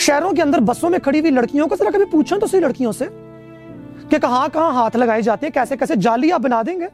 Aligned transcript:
شہروں 0.00 0.32
کے 0.32 0.42
اندر 0.42 0.58
بسوں 0.58 0.90
میں 0.90 0.98
کھڑی 0.98 1.20
ہوئی 1.20 1.30
لڑکیوں 1.30 1.66
کو 1.66 1.76
ذرا 1.78 1.90
کبھی 1.90 2.04
پوچھیں 2.04 2.38
تو 2.38 2.46
صحیح 2.46 2.60
لڑکیوں 2.60 2.92
سے 2.92 3.04
کہ 4.08 4.18
کہاں 4.18 4.48
کہاں 4.52 4.72
ہاتھ 4.72 4.96
لگائے 4.96 5.22
جاتے 5.22 5.46
ہیں 5.46 5.52
کیسے 5.52 5.76
کیسے 5.76 5.94
جالی 5.96 6.32
آپ 6.32 6.40
بنا 6.40 6.62
دیں 6.66 6.80
گے؟ 6.80 6.86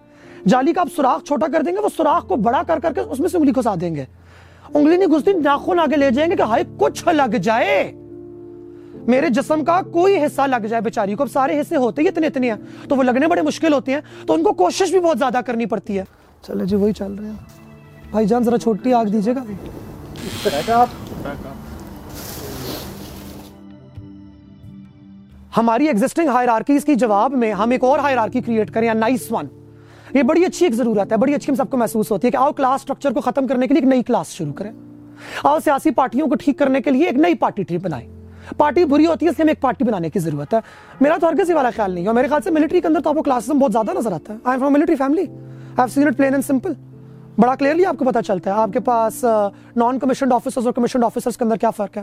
جالی 0.49 0.73
کا 0.73 0.81
آپ 0.81 0.89
سوراخ 0.97 1.23
چھوٹا 1.23 1.47
کر 1.53 1.63
دیں 1.63 1.73
گے، 1.73 1.79
وہ 1.79 1.89
سوراخ 1.97 2.27
کو 2.29 2.37
بڑا 2.37 2.63
کر 2.67 2.79
کر 2.79 2.93
کے 2.93 3.01
اس 3.01 3.21
میں 3.21 3.29
سے 3.29 3.37
انگلی 3.37 3.53
گھسا 3.57 3.75
دیں 3.81 3.95
گے۔ 3.95 4.05
انگلی 4.75 4.97
نہیں 4.97 5.09
گھستی، 5.09 5.33
ناخن 5.33 5.81
آگے 5.81 5.97
لے 5.97 6.11
جائیں 6.11 6.31
گے 6.31 6.37
کہ 6.37 6.43
ہائے، 6.43 6.63
کچھ 6.79 7.09
لگ 7.09 7.37
جائے۔ 7.37 7.93
میرے 9.07 9.29
جسم 9.29 9.65
کا 9.65 9.81
کوئی 9.93 10.25
حصہ 10.25 10.43
لگ 10.43 10.67
جائے 10.67 10.83
بیچاری 10.83 11.15
کو، 11.15 11.23
اب 11.23 11.31
سارے 11.33 11.61
حصے 11.61 11.77
ہوتے 11.77 12.03
ہی 12.03 12.09
اتنے 12.09 12.27
اتنے 12.27 12.53
ہیں، 12.53 12.89
تو 12.89 12.97
وہ 12.97 13.03
لگنے 13.03 13.27
بڑے 13.27 13.43
مشکل 13.43 13.73
ہوتے 13.73 13.93
ہیں، 13.93 14.01
تو 14.27 14.35
ان 14.35 14.43
کو 14.43 14.53
کوشش 14.53 14.91
بھی 14.91 15.01
بہت 15.01 15.19
زیادہ 15.19 15.41
کرنی 15.47 15.67
پڑتی 15.67 15.99
ہے۔ 15.99 16.05
چلے 16.43 16.65
جی 16.65 16.77
وہی 16.77 16.93
چل 16.93 17.13
رہے 17.13 17.27
ہیں۔ 17.27 17.37
بھائی 18.11 18.27
جان، 18.27 18.43
ذرا 18.43 18.59
چھوٹی 18.59 18.93
آگ 18.93 19.05
دیجیے 19.05 19.35
گا۔ 19.35 20.85
ہماری 25.57 25.87
ایگزسٹنگ 25.87 26.29
ہائرارکیز 26.29 26.85
کی 26.85 26.95
جواب 26.95 27.33
میں 27.33 27.53
ہم 27.53 27.71
ایک 27.71 27.85
اور 27.85 27.99
ہائرارکی 27.99 28.41
کریٹ 28.41 28.71
کریں 28.71 28.93
نائس 28.95 29.27
ون 29.31 29.47
یہ 30.15 30.23
بڑی 30.23 30.45
اچھی 30.45 30.67
ایک 30.67 30.75
ضرورت 30.75 31.13
ہے، 31.13 31.17
بڑی 31.17 31.35
اچھی 31.35 31.51
ہم 31.51 31.55
سب 31.57 31.71
کو 31.71 31.77
محسوس 31.77 32.11
ہوتی 32.11 32.27
ہے 32.27 32.31
کہ 32.31 32.37
آؤ 32.37 32.53
کلاس 32.53 32.81
سٹرکچر 32.81 33.13
کو 33.13 33.21
ختم 33.21 33.47
کرنے 33.47 33.67
کے 33.67 33.75
لیے 33.75 33.83
ایک 33.83 33.89
نئی 33.89 34.03
کلاس 34.03 34.31
شروع 34.31 34.53
کریں۔ 34.53 34.71
آؤ 35.45 35.59
سیاسی 35.65 35.91
پارٹیوں 35.91 36.27
کو 36.29 36.35
ٹھیک 36.35 36.59
کرنے 36.59 36.81
کے 36.81 36.91
لیے 36.91 37.07
ایک 37.07 37.19
نئی 37.19 37.35
پارٹی 37.35 37.63
ٹھیک 37.63 37.83
بنائیں۔ 37.83 38.07
پارٹی 38.57 38.85
بری 38.85 39.07
ہوتی 39.07 39.27
ہے 39.27 39.31
اس 39.31 39.39
لیے 39.39 39.43
ہمیں 39.43 39.53
ایک 39.53 39.61
پارٹی 39.61 39.85
بنانے 39.85 40.11
کی 40.11 40.19
ضرورت 40.19 40.55
ہے۔ 40.55 40.59
میرا 41.01 41.17
تو 41.21 41.29
ہرگز 41.29 41.51
ہی 41.51 41.55
والا 41.55 41.71
خیال 41.77 41.91
نہیں 41.91 42.07
ہے 42.07 42.13
میرے 42.13 42.29
خیال 42.29 42.43
سے 42.43 42.51
ملٹری 42.51 42.81
کے 42.81 42.89
اندر 42.89 43.01
تو 43.01 43.11
آپ 43.11 43.17
کو 43.17 43.23
کلاسزم 43.23 43.59
بہت 43.59 43.73
زیادہ 43.73 43.99
نظر 43.99 44.13
آتا 44.13 44.33
ہے۔ 44.33 44.39
I 44.45 44.55
am 44.55 44.61
from 44.61 44.73
military 44.73 44.97
family 44.97 45.21
I 45.21 45.79
have 45.79 45.87
seen 45.95 46.07
it 46.07 46.17
plain 46.17 46.33
and 46.35 46.45
simple 46.45 46.73
بڑا 47.39 47.55
کلیئرلی 47.55 47.85
آپ 47.87 47.97
کو 47.99 48.05
پتا 48.05 48.23
چلتا 48.23 48.51
ہے۔ 48.51 48.61
آپ 48.61 48.71
کے 48.73 48.81
پاس 48.81 49.25
نان 49.77 49.99
کمیشنڈ 49.99 50.33
آفیسرز 50.33 50.67
اور 50.67 50.75
کمیشنڈ 50.75 51.05
آفیسرز 51.05 51.37
کے 51.37 51.45
اندر 51.45 51.57
کیا 51.57 51.71
فرق 51.71 51.97
ہے؟ 51.97 52.03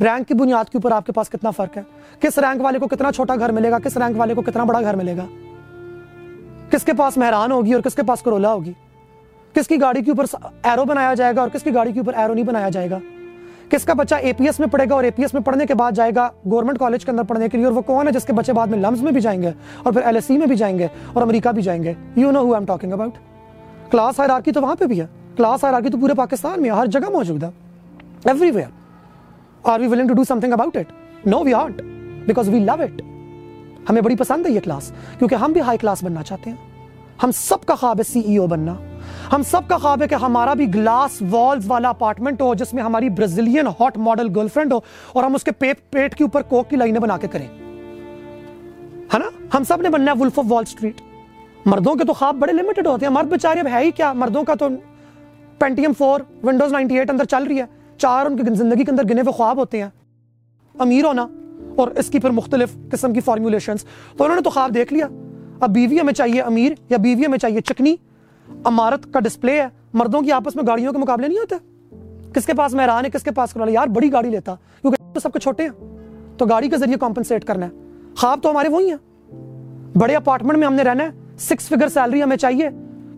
رینک 0.00 0.28
کی 0.28 0.34
بنیاد 0.34 0.64
کے 0.64 0.78
اوپر 0.78 0.92
آپ 0.92 1.06
کے 1.06 1.12
پاس 1.12 1.28
کتنا 1.30 1.50
فرق 1.50 1.76
ہے؟ 1.76 1.82
کس 2.20 2.38
رینک 2.38 2.62
والے 2.62 2.78
کو 2.78 2.86
کتنا 2.86 3.12
چھوٹا 3.12 3.34
گھر 3.38 3.52
ملے 3.52 3.70
گا؟ 3.70 3.78
کس 3.78 3.96
رینک 3.96 4.18
والے 4.18 4.34
کو 4.34 4.42
کتنا 4.42 4.64
بڑا 4.64 4.80
گھر 4.80 4.96
ملے 4.96 5.16
گا؟ 5.16 5.26
کس 6.70 6.84
کے 6.84 6.92
پاس 6.92 7.16
مہران 7.16 7.52
ہوگی 7.52 7.72
اور 7.72 7.82
کس 7.82 7.94
کے 7.94 8.02
پاس 8.02 8.22
کرولا 8.22 8.52
ہوگی؟ 8.52 8.72
کس 9.54 9.66
کی 9.66 9.80
گاڑی 9.80 10.02
کے 10.02 10.10
اوپر 10.10 10.24
ایرو 10.62 10.84
بنایا 10.84 11.14
جائے 11.14 11.36
گا 11.36 11.40
اور 11.40 11.48
کس 11.48 11.62
کی 11.62 11.74
گاڑی 11.74 11.92
کے 11.92 12.00
اوپر 12.00 12.14
ایرو 12.14 12.34
نہیں 12.34 12.44
بنایا 12.44 12.68
جائے 12.68 12.90
گا؟ 12.90 12.98
کس 13.68 13.84
کا 13.84 13.92
بچہ 13.92 14.14
اے 14.14 14.32
پی 14.32 14.46
ایس 14.46 14.60
میں 14.60 14.68
پڑھے 14.68 14.84
گا 14.90 14.94
اور 14.94 15.04
اے 15.04 15.10
پی 15.10 15.22
ایس 15.22 15.34
میں 15.34 15.42
پڑھنے 15.42 15.66
کے 15.66 15.74
بعد 15.74 15.92
جائے 15.92 16.12
گا 16.16 16.28
گورنمنٹ 16.50 16.78
کالج 16.78 17.04
کے 17.04 17.10
اندر 17.10 17.22
پڑھنے 17.22 17.48
کے 17.48 17.56
لیے 17.56 17.66
اور 17.66 17.74
وہ 17.74 17.82
کون 17.82 18.06
ہے 18.06 18.12
جس 18.12 18.24
کے 18.24 18.32
بچے 18.32 18.52
بعد 18.52 18.66
میں 18.66 18.78
لمز 18.78 19.02
میں 19.02 19.12
بھی 19.12 19.20
جائیں 19.20 19.40
گے 19.42 19.50
اور 19.82 19.92
پھر 19.92 20.02
ایل 20.02 20.14
ایس 20.14 20.24
سی 20.24 20.38
میں 20.38 20.46
بھی 20.46 20.56
جائیں 20.56 20.78
گے 20.78 20.86
اور 21.12 21.22
امریکہ 21.22 21.50
بھی 21.50 21.62
جائیں 21.62 21.82
گے؟ 21.82 21.92
You 22.16 22.30
know 22.30 22.40
who 22.40 22.54
I'm 22.54 22.64
talking 22.64 22.92
about 22.92 23.18
class 23.92 24.18
hierarchy 24.18 24.52
تو 24.52 24.60
وہاں 24.62 24.74
پہ 24.74 24.84
بھی 24.84 25.00
ہے۔ 25.00 25.06
کلاس 25.36 25.64
ہائرارکی 25.64 25.88
تو 25.88 25.98
پورے 25.98 26.14
پاکستان 26.14 26.62
میں 26.62 26.70
ہر 26.70 26.86
جگہ 26.86 27.10
موجود 27.12 27.42
ہے۔ 27.42 27.48
Everywhere 28.50 28.68
are 29.62 29.80
we 29.80 29.86
willing 29.86 30.08
to 30.08 30.14
do 30.14 30.24
something 30.40 30.52
about 30.52 30.76
it 30.76 31.26
no 31.26 31.40
we 31.40 31.54
aren't 31.54 31.82
because 32.26 32.48
we 32.48 32.58
love 32.58 32.82
it 32.82 33.02
ہمیں 33.90 34.00
بڑی 34.02 34.16
پسند 34.16 34.46
ہے 34.46 34.50
یہ 34.50 34.60
کلاس 34.60 34.92
کیونکہ 35.18 35.34
ہم 35.34 35.52
بھی 35.52 35.60
ہائی 35.60 35.78
کلاس 35.78 36.02
بننا 36.04 36.22
چاہتے 36.22 36.50
ہیں۔ 36.50 36.56
ہم 37.22 37.30
سب 37.34 37.64
کا 37.64 37.74
خواب 37.74 37.98
ہے 37.98 38.02
سی 38.02 38.20
ای 38.20 38.36
او 38.36 38.46
بننا۔ 38.46 38.74
ہم 39.32 39.42
سب 39.42 39.68
کا 39.68 39.76
خواب 39.76 40.02
ہے 40.02 40.08
کہ 40.08 40.14
ہمارا 40.14 40.54
بھی 40.54 40.74
گلاس 40.74 41.22
والز 41.30 41.64
والا 41.66 41.88
اپارٹمنٹ 41.88 42.42
ہو، 42.42 42.54
جس 42.54 42.74
میں 42.74 42.82
ہماری 42.82 43.08
Brazilian 43.08 43.66
hot 43.80 43.98
model 43.98 44.28
girl 44.36 44.48
friend 44.48 44.72
ہو، 44.72 44.78
اور 45.12 45.24
ہم 45.24 45.34
اس 45.34 45.44
کے 45.44 45.50
پیٹ 45.90 46.14
کے 46.14 46.24
اوپر 46.24 46.42
کوک 46.42 46.70
کی 46.70 46.76
لائنیں 46.76 47.00
بنا 47.00 47.16
کے 47.16 47.28
کریں۔ 47.28 47.48
ہے 49.14 49.18
نا؟ 49.18 49.30
ہم 49.54 49.64
سب 49.64 49.82
نے 49.82 49.88
بننا 49.88 50.12
ہے 50.12 50.20
ولف 50.20 50.38
آف 50.38 50.44
وال 50.48 50.64
اسٹریٹ 50.68 51.00
مردوں 51.66 51.94
کے 51.94 52.04
تو 52.04 52.12
خواب 52.12 52.36
بڑے 52.36 52.52
لمیٹڈ 52.52 52.86
ہوتے 52.86 53.06
ہیں۔ 53.06 53.12
مرد 53.12 53.26
بیچارے 53.26 53.60
اب 53.60 53.66
ہے 53.66 53.84
ہی 53.84 53.90
کیا؟ 53.90 54.12
مردوں 54.12 54.42
کا 54.42 54.54
تو 54.54 54.68
Pentium 55.58 55.92
four 55.98 56.20
Windows 56.42 56.72
ninety 56.72 56.98
eight 56.98 57.10
اندر 57.10 57.24
چل 57.24 57.42
رہی 57.42 57.58
ہے۔ 57.58 57.64
چار 57.98 58.26
ان 58.26 58.36
کی 58.36 58.54
زندگی 58.54 58.84
کے 58.84 58.90
اندر 58.90 59.04
گنے 59.04 59.20
ہوئے 59.20 59.32
خواب 59.32 59.56
ہوتے 59.56 59.82
ہیں۔ 59.82 59.90
امیر 60.78 61.04
ہونا 61.04 61.26
اور 61.76 61.88
اس 61.88 62.10
کی 62.10 62.18
پھر 62.18 62.30
مختلف 62.30 62.76
قسم 62.90 63.12
کی 63.12 63.20
فارمولیشنز 63.20 63.84
تو 64.16 64.24
انہوں 64.24 64.36
نے 64.36 64.42
تو 64.42 64.50
خواب 64.50 64.74
دیکھ 64.74 64.92
لیا۔ 64.92 65.06
اب 65.60 65.70
بیوی 65.70 66.00
ہمیں 66.00 66.12
چاہیے 66.12 66.42
امیر 66.42 66.72
یا 66.88 66.96
بیوی 66.96 67.26
ہمیں 67.26 67.38
چاہیے 67.38 67.60
چکنی؟ 67.60 67.96
امارت 68.64 69.12
کا 69.12 69.20
ڈسپلے 69.20 69.62
ہے۔ 69.62 69.66
مردوں 69.92 70.20
کی 70.20 70.32
آپس 70.32 70.56
میں 70.56 70.64
گاڑیوں 70.66 70.92
کے 70.92 70.98
مقابلے 70.98 71.28
نہیں 71.28 71.38
ہوتے۔ 71.38 71.54
کس 72.32 72.46
کے 72.46 72.54
پاس 72.54 72.74
مہران 72.74 73.04
ہے، 73.04 73.10
کس 73.10 73.22
کے 73.22 73.30
پاس 73.30 73.52
کروالا 73.52 73.72
یار 73.72 73.86
بڑی 73.86 74.12
گاڑی 74.12 74.30
لیتا۔ 74.30 74.54
کیونکہ 74.54 75.14
تو 75.14 75.20
سب 75.20 75.32
کے 75.32 75.38
چھوٹے 75.38 75.62
ہیں۔ 75.62 75.98
تو 76.36 76.46
گاڑی 76.46 76.68
کے 76.68 76.76
ذریعے 76.76 76.96
کمپنسیٹ 76.96 77.44
کرنا 77.44 77.66
ہے۔ 77.66 77.70
خواب 78.16 78.42
تو 78.42 78.50
ہمارے 78.50 78.68
وہی 78.68 78.90
ہیں۔ 78.90 79.32
بڑے 79.98 80.14
اپارٹمنٹ 80.14 80.58
میں 80.58 80.66
ہم 80.66 80.74
نے 80.74 80.82
رہنا 80.82 81.04
ہے۔ 81.04 81.21
سکس 81.42 81.68
فگر 81.68 81.88
سیلری 81.88 82.22
ہمیں 82.22 82.36
چاہیے؟ 82.36 82.68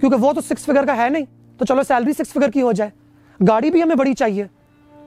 کیونکہ 0.00 0.14
وہ 0.14 0.32
تو 0.32 0.40
سکس 0.40 0.64
فگر 0.64 0.84
کا 0.86 0.96
ہے 0.96 1.08
نہیں۔ 1.08 1.24
تو 1.58 1.64
چلو 1.64 1.82
سیلری 1.82 2.12
سکس 2.12 2.32
فگر 2.32 2.50
کی 2.50 2.62
ہو 2.62 2.72
جائے۔ 2.72 2.90
گاڑی 3.48 3.70
بھی 3.70 3.82
ہمیں 3.82 3.96
بڑی 3.96 4.14
چاہیے۔ 4.14 4.46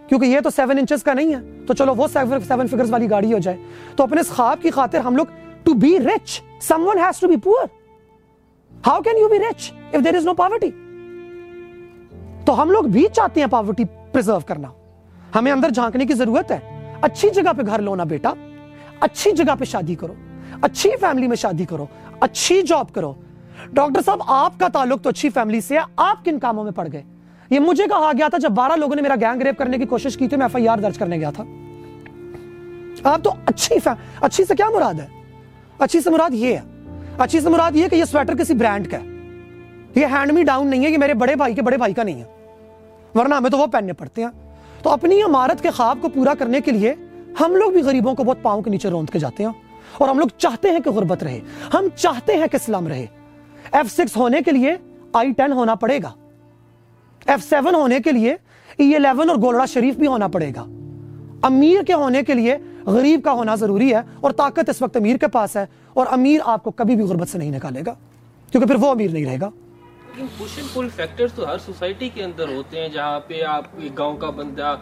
کیونکہ 0.10 0.26
یہ 0.26 0.40
تو 0.40 0.50
سیون 0.50 0.78
انچز 0.78 1.04
کا 1.04 1.14
نہیں 1.14 1.36
ہے۔ 1.36 1.66
تو 1.68 1.74
چلو 1.74 1.96
وہ 1.96 2.08
سیون 2.14 2.68
فگرز 2.68 2.92
والی 2.92 3.10
گاڑی 3.10 3.34
ہو 3.34 3.38
جائے۔ 3.38 3.58
تو 3.96 4.04
اپنے 4.04 4.22
اس 4.22 4.30
خواب 4.30 4.62
کی 4.62 4.70
خاطر 4.70 5.00
ہم 5.00 5.16
لوگ 5.16 5.26
to 5.64 5.74
be 5.74 6.00
rich 6.00 6.42
someone 6.88 6.98
has 6.98 7.20
to 7.20 7.28
be 7.28 7.38
poor 7.38 7.68
how 8.88 9.02
can 9.02 9.18
you 9.18 9.28
be 9.28 9.40
rich 9.40 9.74
if 9.94 10.06
there 10.06 10.16
is 10.16 10.26
no 10.26 10.34
poverty 10.34 10.72
تو 12.46 12.62
ہم 12.62 12.72
لوگ 12.72 12.84
بھی 12.84 13.06
چاہتے 13.14 13.40
ہیں 13.40 13.48
پاورٹی 13.48 13.84
پرزرو 14.12 14.40
کرنا۔ 14.40 14.68
ہمیں 15.36 15.52
اندر 15.52 15.70
جھانکنے 15.70 16.06
کی 16.06 16.14
ضرورت 16.14 16.52
ہے۔ 16.52 16.92
اچھی 17.02 17.30
جگہ 17.30 17.54
پہ 17.58 17.62
گھر 17.66 17.82
لونا 17.82 18.04
بیٹا۔ 18.04 18.34
اچھی 19.00 19.32
جگہ 19.32 19.56
پہ 19.60 19.66
شادی 19.66 19.96
کرو۔ 19.96 20.14
اچھی 20.62 20.90
فیملی 21.00 21.28
میں 21.28 21.36
شادی 21.36 21.66
کرو۔ 21.66 21.86
اچھی 22.20 22.62
جاب 22.62 22.94
کرو۔ 22.94 23.14
ڈاکٹر 23.74 24.02
صاحب، 24.02 24.20
آپ 24.28 24.60
کا 24.60 24.68
تعلق 24.68 25.02
تو 25.02 25.10
اچھی 25.10 25.30
فیملی 25.30 25.62
سے 25.62 25.76
ہے، 25.76 25.80
آپ 25.96 26.26
کن 26.26 26.40
کاموں 26.40 26.64
میں 26.64 26.72
پڑ 26.72 26.88
گئے؟ 26.92 27.04
یہ 27.50 27.60
مجھے 27.60 27.84
کہا 27.84 28.12
گیا 28.18 28.28
تھا 28.28 28.38
جب 28.38 28.50
بارہ 28.50 28.72
لوگوں 28.76 28.96
نے 28.96 29.02
میرا 29.02 29.16
گینگ 29.22 29.42
ریپ 29.42 29.58
کرنے 29.58 29.78
کی 29.78 29.86
کوشش 29.86 30.18
کی 30.18 30.28
تھی، 30.28 30.38
میں 30.38 30.46
ایف 30.46 30.56
آئی 30.56 30.68
آر 30.68 30.78
درج 30.78 30.98
کرنے 30.98 31.18
گیا 31.18 31.32
تھا۔ 31.32 31.44
آپ 33.04 33.24
تو 33.24 33.32
اچھی 33.46 33.80
فیم... 33.80 33.94
اچھی 34.22 34.46
سے 34.46 34.56
کیا 34.56 34.70
مراد 34.70 34.94
ہے؟ 34.94 35.08
اچھی 35.80 36.02
سے 36.02 36.10
مراد 36.10 36.34
یہ 36.34 36.58
ہے، 36.58 36.62
اچھی 37.18 37.40
سے 37.40 37.50
مراد 37.50 37.76
یہ 37.76 37.88
کہ 37.88 37.96
یہ 37.96 38.06
سویٹر 38.06 38.36
کسی 38.36 38.54
برانڈ 38.54 38.92
کا 38.92 38.98
ہے۔ 38.98 39.06
یہ 39.96 40.06
ہینڈ 40.06 40.32
می 40.32 40.44
ڈاؤن 40.44 40.68
نہیں 40.68 40.86
ہے 40.86 40.90
یہ 40.90 40.98
میرے 40.98 41.14
بڑے 41.14 41.36
بھائی 41.36 41.54
کے 41.54 41.62
بڑے 41.62 41.78
بھائی 41.78 41.94
کا 41.94 42.04
نہیں 42.04 42.24
ہے۔ 42.24 42.46
ورنہ 43.16 43.36
ہمیں 43.36 43.50
تو 43.50 43.58
وہ 43.58 43.68
پہننے 43.68 43.94
پڑتے 43.94 44.24
ہیں۔ 44.24 44.30
تو 44.82 44.90
اپنی 44.90 45.22
عمارت 45.22 45.64
کے 45.64 45.70
خواب 45.70 45.98
کو 46.02 46.10
پورا 46.10 46.34
کرنے 46.34 46.62
کے 46.62 46.72
لیے 46.72 46.94
ہم 47.40 47.56
لوگ 47.56 47.72
بھی 47.72 47.82
غریبوں 47.82 48.16
کو 48.16 48.24
بہت 48.24 48.38
پاؤں 48.42 48.62
کے 48.62 48.70
نیچے 48.70 48.90
روند 48.90 49.10
کے 49.10 49.20
جاتے 49.20 49.44
ہیں۔ 49.44 49.52
اور 49.94 50.10
ہم 50.10 50.20
لوگ 50.20 50.28
چاہتے 50.38 50.70
ہیں 50.72 50.80
کہ 50.80 50.90
غربت 50.90 51.24
رہے۔ 51.24 51.40
ہم 51.74 51.88
چاہتے 51.96 52.38
ہیں 52.38 52.48
کہ 52.48 52.56
اسلام 52.56 52.88
رہے۔ 52.88 53.06
ایف 53.72 53.92
سکس 53.92 54.18
ہونے 54.18 54.42
کے 54.46 54.52
لیے 54.52 54.76
آئی 55.14 55.32
ٹین 55.32 55.52
ہونا 55.52 55.76
پڑے 55.76 56.00
گا۔ 56.04 56.12
ایف 57.26 57.50
سیون 57.50 57.76
ہونے 57.76 58.00
کے 58.00 58.12
لیے 58.12 58.32
e 58.32 58.36
ای 58.78 58.96
الیون 58.96 59.30
اور 59.30 59.38
گولڑا 59.38 59.66
شریف 59.66 59.96
بھی 59.96 60.08
ہونا 60.08 60.28
پڑے 60.28 60.52
گا۔ 60.56 60.66
امیر 61.42 61.84
کے 61.84 61.94
ہونے 61.94 62.24
کے 62.24 62.34
لیے 62.34 62.58
غریب 62.86 63.24
کا 63.24 63.32
ہونا 63.32 63.56
ضروری 63.56 63.96
ہے 63.96 64.02
اور 64.20 64.32
طاقت 64.32 64.70
اس 64.70 64.82
وقت 64.82 64.98
امیر 64.98 65.18
کے 65.18 65.28
پاس 65.28 65.58
ہے 65.58 65.66
اور 65.94 66.06
امیر 66.10 66.42
آپ 66.46 66.64
کو 66.64 66.72
کبھی 66.72 66.96
بھی 66.96 67.04
غربت 67.04 67.30
سے 67.30 67.38
نہیں 67.38 67.52
نکالے 67.52 67.82
گا۔ 67.86 67.94
کیونکہ 68.52 68.68
پھر 68.68 68.76
وہ 68.76 68.92
امیر 68.92 69.12
نہیں 69.12 69.26
رہے 69.26 69.38
گا۔ 69.42 69.50
لیکن 70.16 70.28
پش 70.38 70.58
اینڈ 70.58 70.74
پل 70.74 70.88
فیکٹرز 70.96 71.34
تو 71.34 71.52
ہر 71.52 71.58
سوسائٹی 71.58 72.10
کے 72.10 72.24
اندر 72.24 72.48
ہوتے 72.50 72.82
ہیں 72.82 72.90
جہاں 72.90 73.20
پہ 73.20 73.42
آپ 73.44 73.64
ایک 73.78 73.98
گاؤں 73.98 74.18
کا 74.18 74.30
بندہ 74.30 74.76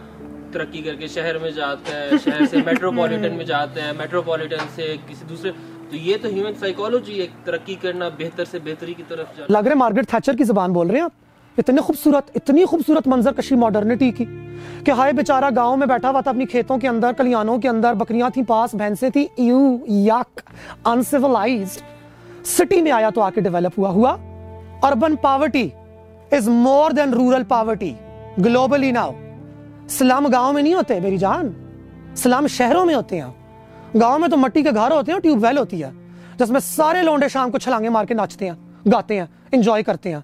ترقی 0.56 0.82
کر 0.82 0.94
کے 0.94 1.08
شہر 1.14 1.38
میں 1.38 1.50
جاتا 1.50 1.94
ہے، 1.94 2.18
شہر 2.24 2.44
سے 2.50 2.56
میٹروپولیٹن 2.66 3.36
میں 3.36 3.44
جاتا 3.44 3.84
ہے 3.84 3.92
میٹروپولیٹن 3.96 4.68
سے 4.74 4.94
کسی 5.08 5.24
دوسرے 5.28 5.50
تو 5.90 5.96
یہ 5.96 6.16
تو 6.22 6.28
ہیومن 6.28 6.54
سائیکالوجی 6.60 7.20
ہے، 7.20 7.26
ترقی 7.44 7.74
کرنا 7.80 8.08
بہتر 8.18 8.44
سے 8.50 8.58
بہتری 8.64 8.94
کی 8.94 9.02
طرف 9.08 9.36
جانا۔ 9.36 9.58
لگ 9.58 9.66
رہے 9.66 9.74
مارگریٹ 9.74 10.08
تھیچر 10.10 10.36
کی 10.36 10.44
زبان 10.44 10.72
بول 10.72 10.86
رہے 10.86 10.98
ہیں 10.98 11.04
آپ؟ 11.04 11.58
اتنی 11.58 11.80
خوبصورت 11.80 12.30
اتنی 12.34 12.64
خوبصورت 12.64 13.06
منظر 13.08 13.32
کشی 13.32 13.56
ماڈرنٹی 13.56 14.10
کی 14.12 14.24
کہ 14.84 14.90
ہائے 14.90 15.12
بیچارہ 15.12 15.50
گاؤں 15.56 15.76
میں 15.76 15.86
بیٹھا 15.86 16.10
ہوا 16.10 16.20
تھا، 16.20 16.30
اپنی 16.30 16.46
کھیتوں 16.46 16.78
کے 16.78 16.88
اندر، 16.88 17.12
کلیانوں 17.12 17.58
کے 17.58 17.68
اندر، 17.68 17.94
بکریاں 17.94 18.30
تھیں 18.30 18.44
پاس، 18.44 18.74
بھینسیں 18.74 19.08
تھیں 19.10 19.24
یو 19.38 19.60
یک 19.88 20.40
انسیولائزڈ 20.84 22.44
سٹی 22.46 22.80
میں 22.82 22.92
آیا 22.92 23.10
تو 23.10 23.22
آ 23.22 23.28
کے 23.30 23.40
ڈیولپ 23.40 23.78
ہوا 23.78 23.90
ہوا۔ 23.90 24.16
Urban 24.82 25.16
poverty 25.16 25.68
is 26.30 26.48
more 26.48 26.90
than 26.90 27.14
rural 27.14 27.44
poverty 27.48 27.92
globally 28.44 28.90
now 28.90 29.12
سلام 29.88 30.26
گاؤں 30.26 30.52
میں 30.52 30.62
نہیں 30.62 30.74
ہوتے 30.74 31.00
میری 31.00 31.16
جان۔ 31.16 31.52
سلام 32.16 32.46
شہروں 32.46 32.84
میں 32.84 32.94
ہوتے 32.94 33.20
ہیں۔ 33.20 33.26
گاؤں 34.00 34.18
میں 34.18 34.28
تو 34.28 34.36
مٹی 34.36 34.62
کے 34.62 34.70
گھر 34.70 34.90
ہوتے 34.90 35.12
ہیں 35.12 35.18
ٹیوب 35.18 35.42
ویل 35.42 35.58
ہوتی 35.58 35.84
ہے۔ 35.84 35.90
جس 36.38 36.50
میں 36.50 36.60
سارے 36.60 37.02
لونڈے 37.02 37.28
شام 37.28 37.50
کو 37.50 37.58
چھلانگے 37.58 37.88
مار 37.88 38.04
کے 38.04 38.14
ناچتے 38.14 38.44
ہیں، 38.44 38.88
گاتے 38.92 39.16
ہیں، 39.16 39.26
انجوائے 39.52 39.82
کرتے 39.82 40.12
ہیں۔ 40.12 40.20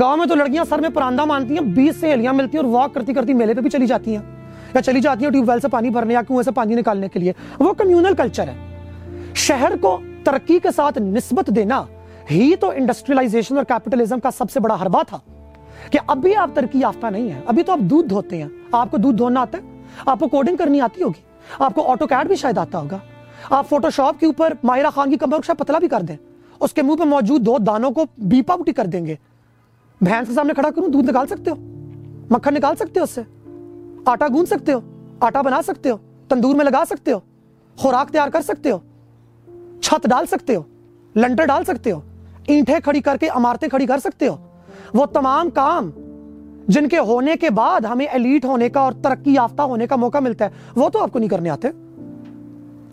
گاؤں 0.00 0.16
میں 0.16 0.26
تو 0.26 0.34
لڑکیاں 0.34 0.64
سر 0.68 0.78
میں 0.78 0.90
پراندہ 0.90 1.24
مانتی 1.24 1.54
ہیں، 1.54 1.60
بیس 1.60 1.96
سہیلیاں 2.00 2.32
ملتی 2.32 2.58
ہیں 2.58 2.64
اور 2.64 2.74
واک 2.74 2.94
کرتی 2.94 3.14
کرتی 3.14 3.34
میلے 3.34 3.54
پہ 3.54 3.60
بھی 3.60 3.70
چلی 3.70 3.86
جاتی 3.86 4.16
ہیں۔ 4.16 4.22
یا 4.74 4.82
چلی 4.82 5.00
جاتی 5.00 5.24
ہیں 5.24 5.32
ٹیوب 5.32 5.48
ویل 5.48 5.60
سے 5.60 5.68
پانی 5.68 5.90
بھرنے 5.90 6.14
یا 6.14 6.22
کنویں 6.22 6.42
سے 6.42 6.50
پانی 6.50 6.74
نکالنے 6.74 7.08
کے 7.08 7.18
لیے۔ 7.18 7.32
وہ 7.58 7.72
کمیونل 7.72 8.14
کلچر 8.14 8.48
ہے۔ 8.48 8.78
شہر 9.34 9.72
کو 9.80 9.98
ترقی 10.24 10.58
کے 10.58 10.68
ساتھ 10.76 10.98
نسبت 11.02 11.46
دینا 11.46 11.84
ہی 12.30 12.56
تو 12.56 12.70
انڈسٹریلائزیشن 12.70 13.56
اور 13.56 13.64
کیپٹلزم 13.64 14.20
کا 14.20 14.30
سب 14.30 14.50
سے 14.50 14.60
بڑا 14.60 14.82
حربہ 14.82 15.02
تھا۔ 15.08 15.18
کہ 15.90 15.98
اب 16.06 16.18
بھی 16.18 16.36
آپ 16.36 16.50
ترقی 16.54 16.78
یافتہ 16.78 17.06
نہیں 17.06 17.30
ہیں، 17.30 17.40
ابھی 17.46 17.62
تو 17.62 17.72
آپ 17.72 17.78
دودھ 17.78 18.08
دھوتے 18.08 18.42
ہیں۔ 18.42 18.48
آپ 18.72 18.90
کو 18.90 18.96
دودھ 18.96 19.16
دھونا 19.16 19.40
آتا 19.40 19.58
ہے، 19.58 19.80
آپ 20.06 20.20
کو 20.20 20.28
کوڈنگ 20.28 20.56
کرنی 20.56 20.80
آتی 20.80 21.02
ہوگی، 21.02 21.22
آپ 21.58 21.74
کو 21.74 21.86
آٹو 21.90 22.06
کیڈ 22.06 22.26
بھی 22.26 22.36
شاید 22.36 22.58
آتا 22.58 22.78
ہوگا۔ 22.78 22.98
آپ 23.50 23.68
فوٹو 23.68 23.90
شاپ 23.90 24.20
کے 24.20 24.26
اوپر 24.26 24.52
ماہرہ 24.64 24.90
خان 24.94 25.10
کی 25.10 25.16
کمر 25.16 25.46
شاید 25.46 25.58
پتلا 25.58 25.78
بھی 25.78 25.88
کر 25.88 26.00
دیں، 26.00 26.16
اس 26.60 26.72
کے 26.72 26.82
منہ 26.82 26.96
پہ 26.96 27.04
موجود 27.04 27.46
دو 27.46 27.56
دانوں 27.58 27.90
کو 27.90 28.04
بیپا 28.18 28.56
بوٹی 28.56 28.72
کر 28.72 28.86
دیں 28.86 29.04
گے۔ 29.06 29.14
بھینس 30.00 30.28
کے 30.28 30.34
سامنے 30.34 30.54
کھڑا 30.54 30.70
کروں، 30.70 30.88
دودھ 30.88 31.10
نکال 31.10 31.26
سکتے 31.26 31.50
ہو، 31.50 31.56
مکھن 32.30 32.54
نکال 32.54 32.76
سکتے 32.76 33.00
ہو 33.00 33.04
اس 33.04 33.10
سے۔ 33.10 33.22
آٹا 34.04 34.26
گون 34.28 34.46
سکتے 34.46 34.72
ہو، 34.72 34.80
آٹا 35.20 35.42
بنا 35.42 35.60
سکتے 35.62 35.90
ہو، 35.90 35.96
تندور 36.28 36.54
میں 36.54 36.64
لگا 36.64 36.82
سکتے 36.90 37.12
ہو، 37.12 37.18
خوراک 37.76 38.10
تیار 38.10 38.28
کر 38.28 38.42
سکتے 38.42 38.70
ہو، 38.70 38.78
چھت 39.80 40.06
ڈال 40.06 40.26
سکتے 40.26 40.56
ہو، 40.56 40.62
لنٹر 41.14 41.44
ڈال 41.44 41.64
سکتے 41.64 41.92
ہو، 41.92 42.00
اینٹیں 42.46 42.78
کھڑی 42.84 43.00
کر 43.00 43.16
کے 43.16 43.28
عمارتیں 43.28 43.68
کھڑی 43.68 43.86
کر 43.86 43.98
سکتے 43.98 44.28
ہو۔ 44.28 44.36
وہ 44.94 45.06
تمام 45.06 45.50
کام 45.50 45.90
جن 46.68 46.88
کے 46.88 46.98
ہونے 46.98 47.36
کے 47.36 47.50
بعد 47.50 47.80
ہمیں 47.80 48.06
ایلیٹ 48.06 48.44
ہونے 48.44 48.68
کا 48.68 48.80
اور 48.80 48.92
ترقی 48.92 49.34
یافتہ 49.34 49.62
ہونے 49.62 49.86
کا 49.86 49.96
موقع 49.96 50.18
ملتا 50.18 50.44
ہے، 50.44 50.50
وہ 50.76 50.88
تو 50.88 51.02
آپ 51.02 51.12
کو 51.12 51.18
نہیں 51.18 51.28
کرنے 51.28 51.50
آتے۔ 51.50 51.68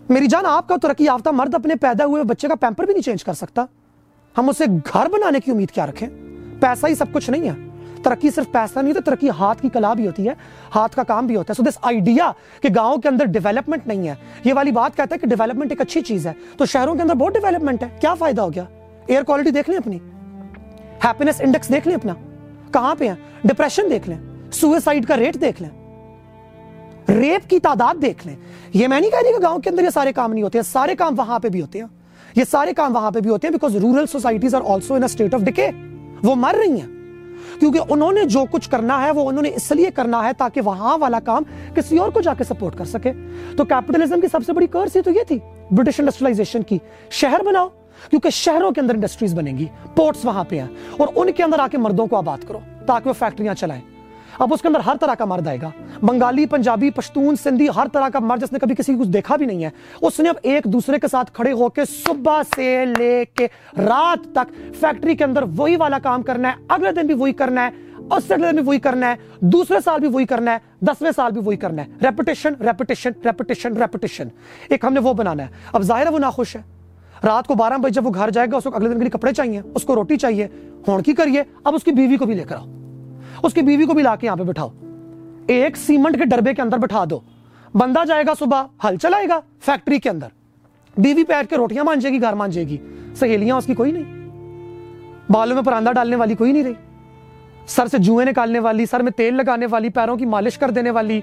میری 0.08 0.26
جان، 0.26 0.46
آپ 0.46 0.68
کا 0.68 0.76
ترقی 0.82 1.04
یافتہ 1.04 1.28
مرد 1.28 1.54
اپنے 1.54 1.74
پیدا 1.74 2.04
ہوئے 2.04 2.22
بچے 2.22 2.48
کا 2.48 2.54
پیمپر 2.54 2.84
بھی 2.84 2.92
نہیں 2.92 3.02
چینج 3.02 3.24
کر 3.24 3.32
سکتا۔ 3.32 3.64
ہم 4.38 4.48
اسے 4.48 4.64
گھر 4.66 5.08
بنانے 5.08 5.40
کی 5.40 5.50
امید 5.50 5.70
کیا 5.70 5.86
رکھیں؟ 5.86 6.08
پیسہ 6.60 6.86
ہی 6.86 6.94
سب 6.94 7.06
کچھ 7.12 7.30
نہیں 7.30 7.50
ہے۔ 7.50 7.68
ترقی 8.02 8.30
صرف 8.30 8.52
پیسہ 8.52 8.78
نہیں، 8.78 8.94
تو 8.94 9.00
ترقی 9.00 9.30
ہاتھ 9.30 9.62
کی 9.62 9.68
کلا 9.68 9.92
بھی 9.92 10.06
ہوتی 10.06 10.28
ہے، 10.28 10.34
ہاتھ 10.74 10.96
کا 10.96 11.02
کام 11.02 11.26
بھی 11.26 11.36
ہوتا 11.36 11.52
ہے۔ 11.52 11.64
سو 11.64 11.70
دس 11.70 11.78
آئیڈیا 11.82 12.32
کہ 12.62 12.68
گاؤں 12.76 12.96
کے 12.96 13.08
اندر 13.08 13.24
ڈیولپمنٹ 13.24 13.86
نہیں 13.86 14.08
ہے، 14.08 14.14
یہ 14.44 14.54
والی 14.54 14.70
بات 14.70 14.96
کہتا 14.96 15.14
ہے 15.14 15.18
کہ 15.18 15.26
ڈیولپمنٹ 15.26 15.70
ایک 15.70 15.80
اچھی 15.80 16.00
چیز 16.00 16.26
ہے۔ 16.26 16.32
تو 16.56 16.64
شہروں 16.64 16.94
کے 16.94 17.02
اندر 17.02 17.14
بہت 17.14 17.34
ڈیولپمنٹ 17.34 17.82
ہے۔ 17.82 17.88
کیا 18.00 18.14
فائدہ 18.14 18.42
ہو 18.42 18.52
گیا؟ 18.52 18.64
ایئر 19.06 19.22
کوالٹی 19.22 19.50
دیکھ 19.50 19.70
لیں 19.70 19.78
اپنی۔ 19.78 19.98
ہیپینس 21.04 21.40
انڈیکس 21.40 21.68
دیکھ 21.68 21.88
لیں 21.88 21.96
اپنا۔ 21.96 22.14
کہاں 22.72 22.94
پہ 22.98 23.08
ہیں؟ 23.08 23.14
ڈپریشن 23.44 23.90
دیکھ 23.90 24.08
لیں 24.08 24.18
سوئسائڈ 24.52 25.06
کا 25.06 25.16
ریٹ 25.16 25.40
دیکھ 25.40 25.62
لیں 25.62 25.70
ریپ 27.08 27.50
کی 27.50 27.60
تعداد 27.60 28.02
دیکھ 28.02 28.26
لیں۔ 28.26 28.36
یہ 28.72 28.88
میں 28.88 29.00
نہیں 29.00 29.10
کہہ 29.10 29.18
رہی 29.24 29.32
کہ 29.32 29.42
گاؤں 29.42 29.58
کے 29.58 29.70
اندر 29.70 29.82
یہ 29.82 29.90
سارے 29.90 30.12
کام 30.12 30.32
نہیں 30.32 30.42
ہوتے 30.42 30.58
ہیں 30.58 30.72
سارے 30.72 30.94
کام 30.94 31.14
وہاں 31.18 31.38
پہ 31.38 31.48
بھی 31.48 31.62
ہوتے 31.62 31.78
ہیں۔ 31.78 31.86
یہ 32.36 32.44
سارے 32.50 32.72
کام 32.72 32.96
وہاں 32.96 33.10
پہ 33.10 33.20
بھی 33.20 33.30
ہوتے 33.30 33.46
ہیں 33.46 33.52
because 33.52 33.76
rural 33.76 34.06
societies 34.06 34.54
are 34.54 34.62
also 34.66 34.94
in 34.94 35.04
state 35.04 35.34
of 35.34 35.40
decay 35.40 35.68
وہ 36.22 36.34
مر 36.34 36.54
رہی 36.54 36.80
ہیں۔ 36.80 37.00
کیونکہ 37.60 37.80
انہوں 37.88 38.12
نے 38.12 38.24
جو 38.24 38.44
کچھ 38.50 38.70
کرنا 38.70 39.02
ہے، 39.02 39.10
وہ 39.10 39.28
انہوں 39.28 39.42
نے 39.42 39.50
اس 39.56 39.72
لیے 39.72 39.90
کرنا 39.90 40.24
ہے 40.24 40.30
تاکہ 40.38 40.60
وہاں 40.60 40.98
والا 40.98 41.20
کام 41.20 41.42
کسی 41.74 41.98
اور 41.98 42.10
کو 42.10 42.20
جا 42.20 42.34
کے 42.34 42.44
سپورٹ 42.44 42.78
کر 42.78 42.84
سکے۔ 42.84 43.12
تو 43.56 43.64
کیپٹلزم 43.64 44.20
کی 44.20 44.26
سب 44.32 44.40
سے 44.46 44.52
بڑی 44.52 44.66
کرس 44.66 44.96
ہی 44.96 45.00
تو 45.00 45.10
یہ 45.10 45.22
تھی 45.28 45.38
برٹش 45.70 46.00
انڈسٹریلائزیشن 46.00 46.62
کی۔ 46.62 46.78
شہر 47.10 47.40
بناؤ۔ 47.46 47.68
کیونکہ 48.10 48.30
شہروں 48.30 48.70
کے 48.70 48.80
اندر 48.80 48.94
انڈسٹریز 48.94 49.34
بنیں 49.34 49.58
گی 49.58 49.66
پورٹس 49.96 50.24
وہاں 50.24 50.44
پہ 50.44 50.60
ہیں۔ 50.60 50.68
اور 50.98 51.08
ان 51.14 51.32
کے 51.32 51.42
اندر 51.42 51.58
آ 51.58 51.68
کے 51.68 51.78
مردوں 51.78 52.06
کو 52.06 52.16
آباد 52.16 52.38
کرو 52.48 52.58
تاکہ 52.86 53.08
وہ 53.08 53.14
فیکٹریاں 53.14 53.54
چلائیں۔ 53.54 53.82
اب 54.38 54.54
اس 54.54 54.62
کے 54.62 54.68
اندر 54.68 54.80
ہر 54.80 54.96
طرح 55.00 55.14
کا 55.14 55.24
مرد 55.24 55.46
آئے 55.46 55.58
گا۔ 55.62 55.70
بنگالی، 56.02 56.46
پنجابی، 56.46 56.90
پشتون، 56.90 57.36
سندھی، 57.36 57.68
ہر 57.76 57.86
طرح 57.92 58.08
کا 58.08 58.18
مرد 58.18 58.42
جس 58.42 58.52
نے 58.52 58.58
کبھی 58.58 58.74
کسی 58.74 58.94
کو 58.94 59.00
کچھ 59.00 59.08
دیکھا 59.08 59.36
بھی 59.36 59.46
نہیں 59.46 59.64
ہے۔ 59.64 59.70
اس 60.02 60.20
نے 60.20 60.28
اب 60.28 60.34
ایک 60.42 60.64
دوسرے 60.64 60.98
کے 60.98 61.08
ساتھ 61.08 61.32
کھڑے 61.32 61.52
ہو 61.52 61.68
کے 61.68 61.84
صبح 61.84 62.42
سے 62.56 62.84
لے 62.98 63.24
کے 63.34 63.48
رات 63.78 64.34
تک 64.34 64.52
فیکٹری 64.80 65.16
کے 65.16 65.24
اندر 65.24 65.44
وہی 65.56 65.76
والا 65.76 65.98
کام 65.98 66.22
کرنا 66.22 66.48
ہے۔ 66.48 66.54
اگلے 66.68 66.92
دن 66.92 67.06
بھی 67.06 67.14
وہی 67.14 67.32
کرنا 67.32 67.66
ہے۔ 67.66 67.70
اس 68.10 68.24
سے 68.28 68.34
اگلے 68.34 68.50
دن 68.50 68.56
بھی 68.56 68.64
وہی 68.64 68.78
کرنا 68.78 69.10
ہے۔ 69.10 69.14
دوسرے 69.40 69.78
سال 69.84 70.00
بھی 70.00 70.08
وہی 70.08 70.26
کرنا 70.26 70.52
ہے۔ 70.52 70.58
دسویں 70.80 71.12
سال 71.16 71.32
بھی 71.32 71.40
وہی 71.40 71.56
کرنا 71.56 71.82
ہے۔ 71.82 71.88
ریپٹیشن 72.02 72.52
ریپٹیشن 72.60 73.10
ریپٹیشن 73.24 73.76
ریپٹیشن 73.76 74.28
ایک 74.68 74.84
ہم 74.84 74.92
نے 74.92 75.00
وہ 75.00 75.14
بنانا 75.14 75.42
ہے۔ 75.42 75.48
اب 75.72 75.82
ظاہر 75.82 76.06
ہے 76.06 76.12
وہ 76.12 76.18
ناخوش 76.18 76.56
ہے۔ 76.56 76.79
رات 77.24 77.46
کو 77.46 77.54
بارہ 77.54 77.74
بجے 77.78 77.92
جب 77.92 78.06
وہ 78.06 78.10
گھر 78.14 78.30
جائے 78.30 78.46
گا، 78.52 78.56
اس 78.56 78.64
کو 78.64 78.70
اگلے 78.74 78.88
دن 78.88 78.94
کے 78.94 79.00
لیے 79.00 79.10
کپڑے 79.10 79.32
چاہیے، 79.32 79.60
اس 79.74 79.82
کو 79.82 79.94
روٹی 79.94 80.16
چاہیے، 80.16 80.48
ہون 80.88 81.02
کی 81.02 81.12
کریے، 81.12 81.42
اب 81.64 81.74
اس 81.74 81.84
کی 81.84 81.90
بیوی 81.90 82.16
کو 82.16 82.24
بھی 82.24 82.34
لے 82.34 82.44
کر 82.44 82.56
آؤ۔ 82.56 82.66
اس 83.42 83.54
کی 83.54 83.62
بیوی 83.62 83.84
کو 83.84 83.94
بھی 83.94 84.02
لا 84.02 84.16
کے 84.16 84.26
یہاں 84.26 84.36
پہ 84.36 84.42
بٹھاؤ۔ 84.42 84.68
ایک 85.46 85.76
سیمنٹ 85.76 86.18
کے 86.18 86.24
ڈربے 86.24 86.54
کے 86.54 86.62
اندر 86.62 86.78
بٹھا 86.78 87.04
دو۔ 87.10 87.20
بندہ 87.74 88.04
جائے 88.08 88.24
گا 88.26 88.32
صبح، 88.38 88.62
ہل 88.84 88.96
چلائے 88.96 89.28
گا 89.28 89.40
فیکٹری 89.60 89.98
کے 89.98 90.10
اندر۔ 90.10 90.26
بیوی 90.96 91.24
بیٹھ 91.28 91.48
کے 91.48 91.56
روٹیاں 91.56 91.84
مانجے 91.84 92.10
گی، 92.10 92.22
گھر 92.22 92.32
مانجے 92.32 92.64
گی۔ 92.64 92.76
سہیلیاں 93.14 93.56
اس 93.56 93.66
کی 93.66 93.74
کوئی 93.74 93.92
نہیں۔ 93.92 94.28
بالوں 95.32 95.54
میں 95.54 95.64
پراندہ 95.64 95.92
ڈالنے 95.92 96.16
والی 96.16 96.34
کوئی 96.34 96.52
نہیں 96.52 96.64
رہی۔ 96.64 96.74
سر 97.66 97.86
سے 97.86 97.98
جوئیں 97.98 98.30
نکالنے 98.30 98.58
والی، 98.58 98.86
سر 98.86 99.00
میں 99.00 99.12
تیل 99.12 99.34
لگانے 99.34 99.66
والی، 99.70 99.88
پیروں 99.88 100.16
کی 100.16 100.26
مالش 100.26 100.58
کر 100.58 100.70
دینے 100.70 100.90
والی، 100.90 101.20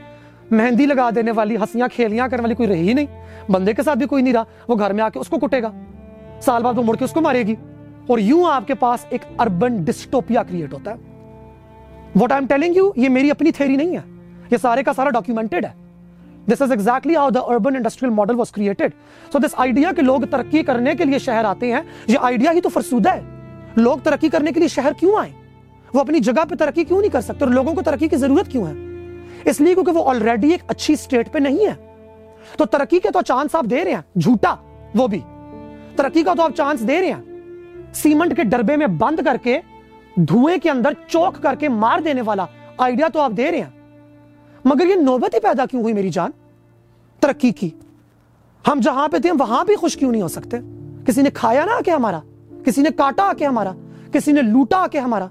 مہندی 0.52 0.86
لگا 0.86 1.10
دینے 1.16 1.32
والی، 1.32 1.58
ہنسیاں، 1.58 1.88
کھیلیاں 1.94 2.28
کرنے 2.28 2.42
والی 2.42 2.56
کوئی 2.56 2.70
رہی 2.70 2.88
ہی 2.88 2.94
نہیں۔ 2.94 3.27
بندے 3.50 3.74
کے 3.74 3.84
ساتھ 3.84 3.98
بھی 3.98 4.08
کوئی 4.08 4.24
نہیں 4.24 4.34
رہا، 4.34 4.44
وہ 4.68 4.76
گھر 4.80 4.94
میں 4.94 5.04
آ 5.04 5.10
کے 5.10 5.20
اس 5.20 5.28
کو 5.28 5.40
کٹے 5.40 5.62
گا۔ 5.62 5.72
سال 6.42 6.64
بعد 6.64 6.78
وہ 6.78 6.84
مڑ 6.84 6.96
کے 6.96 7.06
اس 7.06 7.12
کو 7.12 7.22
مارے 7.22 7.44
گی۔ 7.44 7.56
اور 8.08 8.20
یوں 8.20 8.46
آپ 8.52 8.68
کے 8.68 8.74
پاس 8.74 9.06
ایک 9.10 9.22
اربن 9.40 9.84
ڈسٹوپیا 9.84 10.44
کریٹ 10.44 10.74
ہوتا 10.74 10.92
ہے۔ 10.92 10.96
What 12.16 12.32
I 12.32 12.42
am 12.42 12.48
telling 12.48 12.78
you 12.78 12.92
یہ 12.96 13.10
میری 13.10 13.32
اپنی 13.32 13.52
تھیری 13.52 13.76
نہیں 13.76 13.98
ہے۔ 13.98 14.02
یہ 14.52 14.58
سارے 14.62 14.84
کا 14.84 14.94
سارا 14.94 15.10
ڈاکیومنٹڈ 15.10 15.66
ہے۔ 15.66 15.88
This 16.52 16.62
is 16.62 16.72
exactly 16.72 17.16
how 17.16 17.30
the 17.30 17.40
urban 17.40 17.76
industrial 17.76 18.12
model 18.12 18.36
was 18.36 18.52
created 18.52 18.92
so 19.32 19.40
this 19.40 19.56
idea 19.58 19.92
کہ 19.96 20.02
لوگ 20.02 20.20
ترقی 20.32 20.64
کرنے 20.64 20.94
کے 20.94 21.06
لیے 21.06 21.20
شہر 21.20 21.46
آتے 21.46 21.74
ہیں، 21.74 21.82
یہ 22.08 22.18
آئیڈیا 22.22 22.52
ہی 22.52 22.62
تو 22.62 22.70
فرسودہ 22.70 23.10
ہے۔ 23.10 23.22
لوگ 23.76 23.98
ترقی 23.98 24.30
کرنے 24.30 24.52
کے 24.52 24.60
لیے 24.60 24.70
شہر 24.70 24.92
کیوں 25.00 25.18
آئے؟ 25.20 25.32
وہ 25.94 26.00
اپنی 26.00 26.20
جگہ 26.20 26.46
پہ 26.50 26.56
ترقی 26.56 26.84
کیوں 26.84 27.02
نہیں 27.02 27.12
کر 27.12 27.22
سکتے؟ 27.22 27.46
اور 27.46 27.54
لوگوں 27.54 27.74
کو 27.74 27.82
ترقی 27.82 28.08
کی 28.08 28.16
ضرورت 28.16 28.48
کیوں 28.48 28.68
ہے؟ 28.68 28.74
اس 29.46 29.62
لیے 29.62 29.74
کیونکہ 29.74 29.92
وہ 29.92 30.10
آلریڈی 30.10 30.50
ایک 30.50 30.64
اچھی 30.68 30.94
اسٹیٹ 30.94 31.32
پہ 31.32 31.40
نہیں 31.40 31.66
ہے۔ 31.66 31.87
تو 32.58 32.66
ترقی 32.66 33.00
کے 33.00 33.10
تو 33.10 33.22
چانس 33.22 33.56
آپ 33.56 33.66
دے 33.70 33.86
رہے 33.86 33.94
ہیں، 33.94 34.20
جھوٹا، 34.20 34.56
وہ 34.96 35.08
بھی۔ 35.08 35.20
ترقی 35.96 36.24
کا 36.24 36.34
تو 36.38 36.44
آپ 36.44 36.52
چانس 36.58 36.88
دے 36.88 37.02
رہے 37.02 37.14
ہیں۔ 37.14 37.22
سیمنٹ 37.94 38.36
کے 38.36 38.44
ڈربے 38.44 38.76
میں 38.76 38.88
بند 38.88 39.20
کر 39.26 39.38
کے 39.44 39.60
دھوئے 40.16 40.60
کے 40.60 40.70
اندر 40.70 40.90
چوک 41.08 41.44
کر 41.44 41.56
کے 41.56 41.70
مار 41.70 42.00
دینے 42.00 42.22
والا 42.22 42.46
آئیڈیا 42.78 43.08
تو 43.14 43.22
آپ 43.22 43.32
دے 43.38 43.52
رہے 43.52 43.62
ہیں۔ 43.62 43.70
مگر 44.66 44.86
یہ 44.88 44.96
نوبت 44.96 45.36
ہی 45.36 45.40
پیدا 45.40 45.66
کیوں 45.66 45.82
ہوئی 45.82 45.94
میری 45.94 46.10
جان؟ 46.10 46.32
ترقی 47.20 47.52
کی۔ 47.52 47.70
ہم 48.68 48.80
جہاں 48.80 49.08
پہ 49.08 49.18
تھے 49.18 49.32
وہاں 49.40 49.66
بھی 49.66 49.76
خوش 49.76 49.98
کیوں 49.98 50.12
نہیں 50.12 50.22
ہو 50.22 50.28
سکتے؟ 50.28 50.58
کسی 51.06 51.22
نے 51.22 51.30
کھایا 51.30 51.66
نہ 51.66 51.72
آ 51.72 51.80
کے 51.86 51.92
ہمارا، 51.92 52.20
کسی 52.66 52.82
نے 52.82 52.90
کاٹا 52.98 53.24
آ 53.24 53.34
کے 53.34 53.46
ہمارا، 53.46 53.72
کسی 54.12 54.32
نے 54.32 54.42
لوٹا 54.42 54.78
آ 54.78 54.88
کے 54.88 55.00
ہمارا۔ 55.00 55.28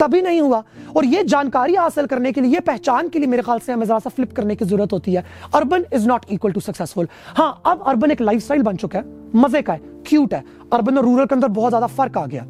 تبھی 0.00 0.20
نہیں 0.20 0.40
ہوا۔ 0.40 0.60
اور 0.92 1.04
یہ 1.04 1.22
جانکاری 1.22 1.76
حاصل 1.76 2.06
کرنے 2.06 2.32
کے 2.32 2.40
لیے، 2.40 2.50
یہ 2.50 2.60
پہچان 2.60 3.08
کے 3.08 3.18
لیے 3.18 3.28
میرے 3.28 3.42
خیال 3.42 3.58
سے 3.66 3.72
ہمیں 3.72 3.86
ذرا 3.86 3.98
سا 4.02 4.08
فلپ 4.16 4.36
کرنے 4.36 4.54
کی 4.54 4.64
ضرورت 4.64 4.92
ہوتی 4.92 5.16
ہے۔ 5.16 5.22
Urban 5.52 5.82
is 5.92 6.06
not 6.06 6.26
equal 6.30 6.52
to 6.52 6.60
successful 6.60 7.04
ہاں 7.38 7.52
اب 7.62 7.88
اربن 7.88 8.10
ایک 8.10 8.22
لائف 8.22 8.44
سٹائل 8.44 8.62
بن 8.62 8.78
چکا 8.78 8.98
ہے۔ 8.98 9.02
مزے 9.34 9.62
کا 9.62 9.74
ہے 9.74 9.78
کیوٹ 10.04 10.34
ہے۔ 10.34 10.40
اربن 10.72 10.96
اور 10.96 11.04
رورل 11.04 11.26
کے 11.26 11.34
اندر 11.34 11.48
بہت 11.48 11.72
زیادہ 11.72 11.86
فرق 11.96 12.16
آ 12.16 12.26
گیا۔ 12.26 12.42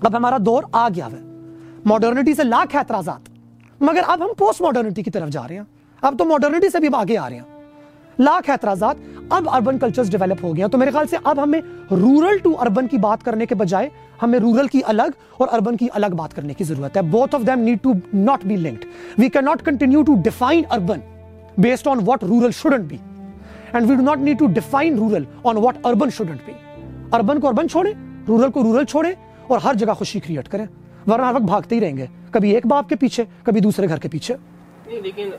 اب 0.00 0.16
ہمارا 0.16 0.36
دور 0.40 0.62
آ 0.72 0.88
گیا 0.88 1.06
ہے۔ 1.06 1.18
ماڈرنٹی 1.84 2.34
سے 2.34 2.44
لاکھ 2.44 2.76
اعتراضات۔ 2.76 3.28
مگر 3.80 4.00
اب 4.06 4.22
ہم 4.22 4.28
پوسٹ 4.38 4.60
ماڈرنٹی 4.60 5.02
کی 5.02 5.10
طرف 5.10 5.28
جا 5.28 5.48
رہے 5.48 5.56
ہیں۔ 5.56 5.64
اب 6.02 6.14
تو 6.18 6.24
ماڈرنٹی 6.24 6.68
سے 6.68 6.78
بھی 6.78 6.88
آگے 6.92 7.18
آ 7.18 7.28
رہے 7.28 7.36
ہیں۔ 7.36 7.53
لاکھ 8.18 8.50
اعتراضات 8.50 8.96
اب 9.30 9.48
اربن 9.50 9.78
کلچرز 9.78 10.10
ڈیولپ 10.10 10.44
ہو 10.44 10.56
گیا 10.56 10.66
تو 10.66 10.78
میرے 10.78 10.90
خیال 10.90 11.06
سے 11.06 11.16
اب 11.24 11.42
ہمیں 11.42 11.60
رورل 11.90 12.38
ٹو 12.38 12.54
اربن 12.60 12.88
کی 12.88 12.98
بات 12.98 13.24
کرنے 13.24 13.46
کے 13.46 13.54
بجائے 13.54 13.88
ہمیں 14.22 14.38
رورل 14.38 14.66
کی 14.66 14.80
الگ 14.86 15.10
اور 15.36 15.48
اربن 15.52 15.76
کی 15.76 15.88
الگ 15.92 16.14
بات 16.16 16.36
کرنے 16.36 16.54
کی 16.54 16.64
ضرورت 16.64 16.96
ہے۔ 16.96 17.02
Both 17.02 17.34
of 17.34 17.40
them 17.46 17.60
need 17.60 17.78
to 17.82 17.92
not 18.12 18.44
be 18.44 18.56
linked 18.56 18.84
we 19.18 19.28
can 19.28 19.44
not 19.44 19.62
continue 19.62 20.02
to 20.02 20.14
define 20.14 20.62
urban 20.70 21.00
based 21.58 21.88
on 21.88 21.98
what 22.06 22.24
rural 22.24 22.50
shouldn't 22.50 22.84
be 22.84 22.96
and 23.72 23.90
we 23.90 23.96
do 23.96 24.02
not 24.02 24.18
need 24.18 24.38
to 24.38 24.46
define 24.46 24.98
rural 24.98 25.24
on 25.44 25.56
what 25.56 25.76
urban 25.84 26.10
shouldn't 26.10 26.38
be 26.46 26.52
urban 27.12 27.40
کو 27.40 27.48
urban 27.48 27.68
چھوڑے 27.68 27.92
rural 28.28 28.50
کو 28.50 28.62
rural 28.62 28.84
چھوڑے 28.84 29.14
اور 29.46 29.58
ہر 29.58 29.74
جگہ 29.74 29.92
خوشی 29.92 30.20
create 30.20 30.48
کریں۔ 30.48 30.66
ورنہ 31.06 31.22
ہر 31.22 31.34
وقت 31.34 31.42
بھاگتے 31.42 31.74
ہی 31.74 31.80
رہیں 31.80 31.96
گے۔ 31.96 32.06
کبھی 32.30 32.50
ایک 32.50 32.66
باپ 32.66 32.88
کے 32.88 32.96
پیچھے، 32.96 33.24
کبھی 33.42 33.60
دوسرے 33.60 33.88
گھر 33.88 33.98
کے 33.98 34.08
پیچھے۔ 34.08 34.34
نہیں، 34.86 35.00
لیکن 35.02 35.30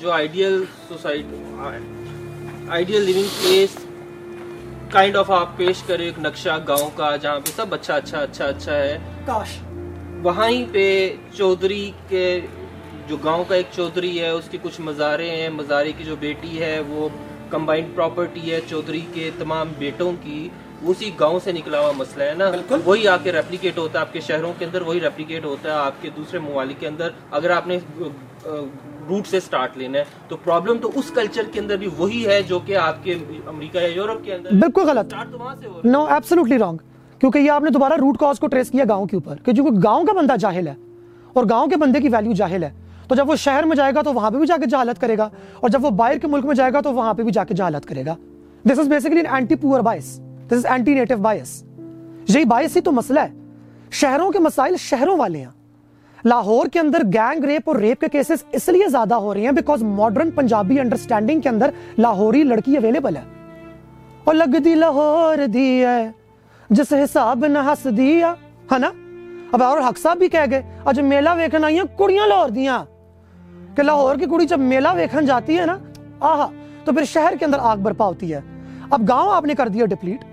جو 0.00 0.12
ideal 0.12 0.64
society 0.88 1.36
ideal 2.68 3.02
living 3.02 3.26
place 3.42 3.76
kind 4.90 5.16
of 5.16 5.30
آپ 5.30 5.56
پیش 5.56 5.82
کرے 5.82 6.04
ایک 6.04 6.18
نقشہ 6.18 6.58
گاؤں 6.68 6.90
کا 6.94 7.16
جہاں 7.16 7.40
پہ 7.40 7.50
سب 7.56 7.74
اچھا 7.74 7.94
اچھا 7.94 8.18
اچھا 8.18 8.44
اچھا 8.44 8.74
ہے۔ 8.76 8.98
کاش۔ 9.26 9.48
وہیں 10.22 10.64
پہ 10.72 11.14
چودھری 11.34 11.90
کے 12.08 12.40
جو 13.08 13.16
گاؤں 13.16 13.44
کا 13.48 13.54
ایک 13.54 13.66
چودھری 13.72 14.20
ہے 14.20 14.28
اس 14.28 14.48
کی 14.50 14.58
کچھ 14.62 14.80
مزارے 14.80 15.30
ہیں۔ 15.30 15.48
مزارے 15.48 15.92
کی 15.92 16.04
جو 16.04 16.16
بیٹی 16.16 16.62
ہے 16.62 16.80
وہ 16.88 17.08
کمبائنڈ 17.50 17.96
پراپرٹی 17.96 18.52
ہے 18.52 18.60
چودھری 18.68 19.06
کے 19.14 19.30
تمام 19.38 19.72
بیٹوں 19.78 20.12
کی۔ 20.22 20.48
اسی 20.82 21.10
گاؤں 21.20 21.38
سے 21.44 21.52
نکلا 21.52 21.80
ہوا 21.80 21.92
مسئلہ 21.92 22.24
ہے 22.24 22.34
نا۔ 22.34 22.50
بالکل۔ 22.50 22.80
وہی 22.84 23.08
آ 23.08 23.16
کے 23.16 23.32
ریپلیکیٹ 23.32 23.78
ہوتا 23.78 23.98
ہے۔ 23.98 24.04
آپ 24.04 24.12
کے 24.12 24.20
شہروں 24.20 24.52
کے 24.58 24.64
اندر 24.64 24.80
وہی 24.80 25.00
ریپلیکیٹ 25.00 25.44
ہوتا 25.44 25.68
ہے 25.68 25.74
آپ 25.74 26.02
کے 26.02 26.10
دوسرے 26.16 26.38
ممالک 26.38 26.80
کے 26.80 26.88
اندر۔ 26.88 27.08
اگر 27.30 27.50
آپ 27.50 27.66
نے 27.66 27.78
روٹ 29.08 29.26
سے 29.26 29.40
سٹارٹ 29.40 29.76
لینا 29.78 29.98
ہے۔ 29.98 30.04
تو 30.28 30.36
پرابلم 30.36 30.78
تو 30.78 30.90
اس 30.94 31.10
کلچر 31.10 31.42
کے 31.52 31.60
اندر 31.60 31.76
بھی 31.76 31.88
وہی 31.98 32.26
ہے 32.26 32.42
جو 32.42 32.58
کہ 32.58 32.76
آپ 32.76 33.04
کے 33.04 33.14
امریکہ 33.46 33.78
یا 33.78 33.86
یورپ 33.86 34.24
کے 34.24 34.34
اندر 34.34 34.50
بالکل 34.52 34.82
غلط۔ 34.82 35.14
نو 35.84 36.04
ایبسلوٹلی 36.04 36.58
رانگ 36.58 36.76
کیونکہ 37.18 37.38
یہ 37.38 37.50
آپ 37.50 37.62
نے 37.62 37.70
دوبارہ 37.70 37.92
روٹ 37.92 38.18
کاز 38.18 38.38
کو 38.38 38.46
ٹریس 38.46 38.70
کیا 38.70 38.84
گاؤں 38.88 39.06
کے 39.06 39.16
اوپر 39.16 39.36
کہ 39.36 39.52
جو 39.52 39.64
گاؤں 39.84 40.04
کا 40.04 40.12
بندہ 40.12 40.36
جاہل 40.40 40.66
ہے 40.68 40.74
اور 41.32 41.44
گاؤں 41.50 41.66
کے 41.66 41.76
بندے 41.76 42.00
کی 42.00 42.08
ویلیو 42.08 42.32
جاہل 42.32 42.62
ہے 42.62 42.70
تو 43.08 43.14
جب 43.14 43.30
وہ 43.30 43.36
شہر 43.36 43.62
میں 43.62 43.76
جائے 43.76 43.92
گا 43.94 44.02
تو 44.02 44.12
وہاں 44.12 44.30
پہ 44.30 44.36
بھی 44.36 44.46
جا 44.46 44.56
کے 44.56 44.66
جہالت 44.66 45.00
کرے 45.00 45.18
گا 45.18 45.28
اور 45.60 45.70
جب 45.70 45.84
وہ 45.84 45.90
باہر 45.90 46.18
کے 46.18 46.26
ملک 46.26 46.44
میں 46.44 46.54
جائے 46.54 46.72
گا 46.72 46.80
تو 46.80 46.92
وہاں 46.92 47.14
پہ 47.14 47.22
بھی 47.22 47.32
جا 47.32 47.44
کے 47.44 47.54
جہالت 47.54 47.86
کرے 47.86 48.06
گا۔ 48.06 48.14
دس 48.64 48.78
از 48.78 48.88
بیسکلی 48.88 49.20
اینٹی 49.20 49.54
پور 49.54 49.80
بائس 49.80 50.20
دس 50.46 50.52
از 50.52 50.66
اینٹی 50.66 50.94
نیٹو 50.94 51.16
بائس 51.16 51.62
یہی 52.28 52.44
باعث 52.44 52.76
ہی 52.76 52.80
تو 52.80 52.92
مسئلہ 52.92 53.20
ہے۔ 53.20 53.32
شہروں 53.90 54.30
کے 54.30 54.38
مسائل 54.38 54.76
شہروں 54.76 55.16
والے 55.18 55.38
ہیں۔ 55.38 55.50
لاہور 56.26 56.66
کے 56.66 56.80
اندر 56.80 57.02
گینگ 57.14 57.44
ریپ 57.44 57.62
اور 57.64 57.76
ریپ 57.76 58.00
کے 58.00 58.08
کیسز 58.08 58.44
اس 58.52 58.68
لیے 58.68 58.88
زیادہ 58.88 59.14
ہو 59.14 59.34
رہے 59.34 59.40
ہیں 59.40 59.52
بیکاز 59.52 59.82
ماڈرن 59.82 60.30
پنجابی 60.30 60.80
انڈرسٹینڈنگ 60.80 61.40
کے 61.40 61.48
اندر 61.48 61.70
لاہوری 61.98 62.42
لڑکی 62.42 62.76
اویلیبل 62.76 63.16
ہے۔ 63.16 63.22
اور 64.24 64.34
لگ 64.34 64.58
دی 64.58 64.74
لاہور 64.74 65.46
دی 65.46 65.84
ہے، 65.84 66.10
جس 66.70 66.92
حساب 66.92 67.46
نہ 67.46 67.58
ہس 67.58 67.96
دیا۔ 67.96 68.34
ہے 68.72 68.78
نا؟ 68.78 68.90
اب 69.52 69.62
اور 69.62 69.78
حق 69.78 69.98
صاحب 69.98 70.18
بھی 70.18 70.28
کہہ 70.28 70.50
گئے 70.50 70.62
اور 70.82 70.94
جب 70.94 71.04
میلہ 71.04 71.28
ویکھن 71.36 71.64
آئی 71.64 71.76
ہیں، 71.76 71.98
کڑیاں 71.98 72.26
لاہور 72.26 72.48
دیاں۔ 72.48 72.84
کہ 73.76 73.82
لاہور 73.82 74.16
کی 74.16 74.24
کڑی 74.24 74.46
جب 74.46 74.58
میلہ 74.58 74.88
ویکھن 74.94 75.26
جاتی 75.26 75.58
ہے 75.58 75.66
نا، 75.66 75.78
آہا، 76.20 76.48
تو 76.84 76.92
پھر 76.92 77.04
شہر 77.04 77.34
کے 77.38 77.44
اندر 77.44 77.58
آگ 77.60 77.76
برپا 77.76 78.06
ہوتی 78.06 78.34
ہے۔ 78.34 78.40
اب 78.90 79.02
گاؤں 79.08 79.32
آپ 79.32 79.44
نے 79.44 79.54
کر 79.54 79.68
دیا 79.68 79.86
ڈپلیٹ 79.86 80.24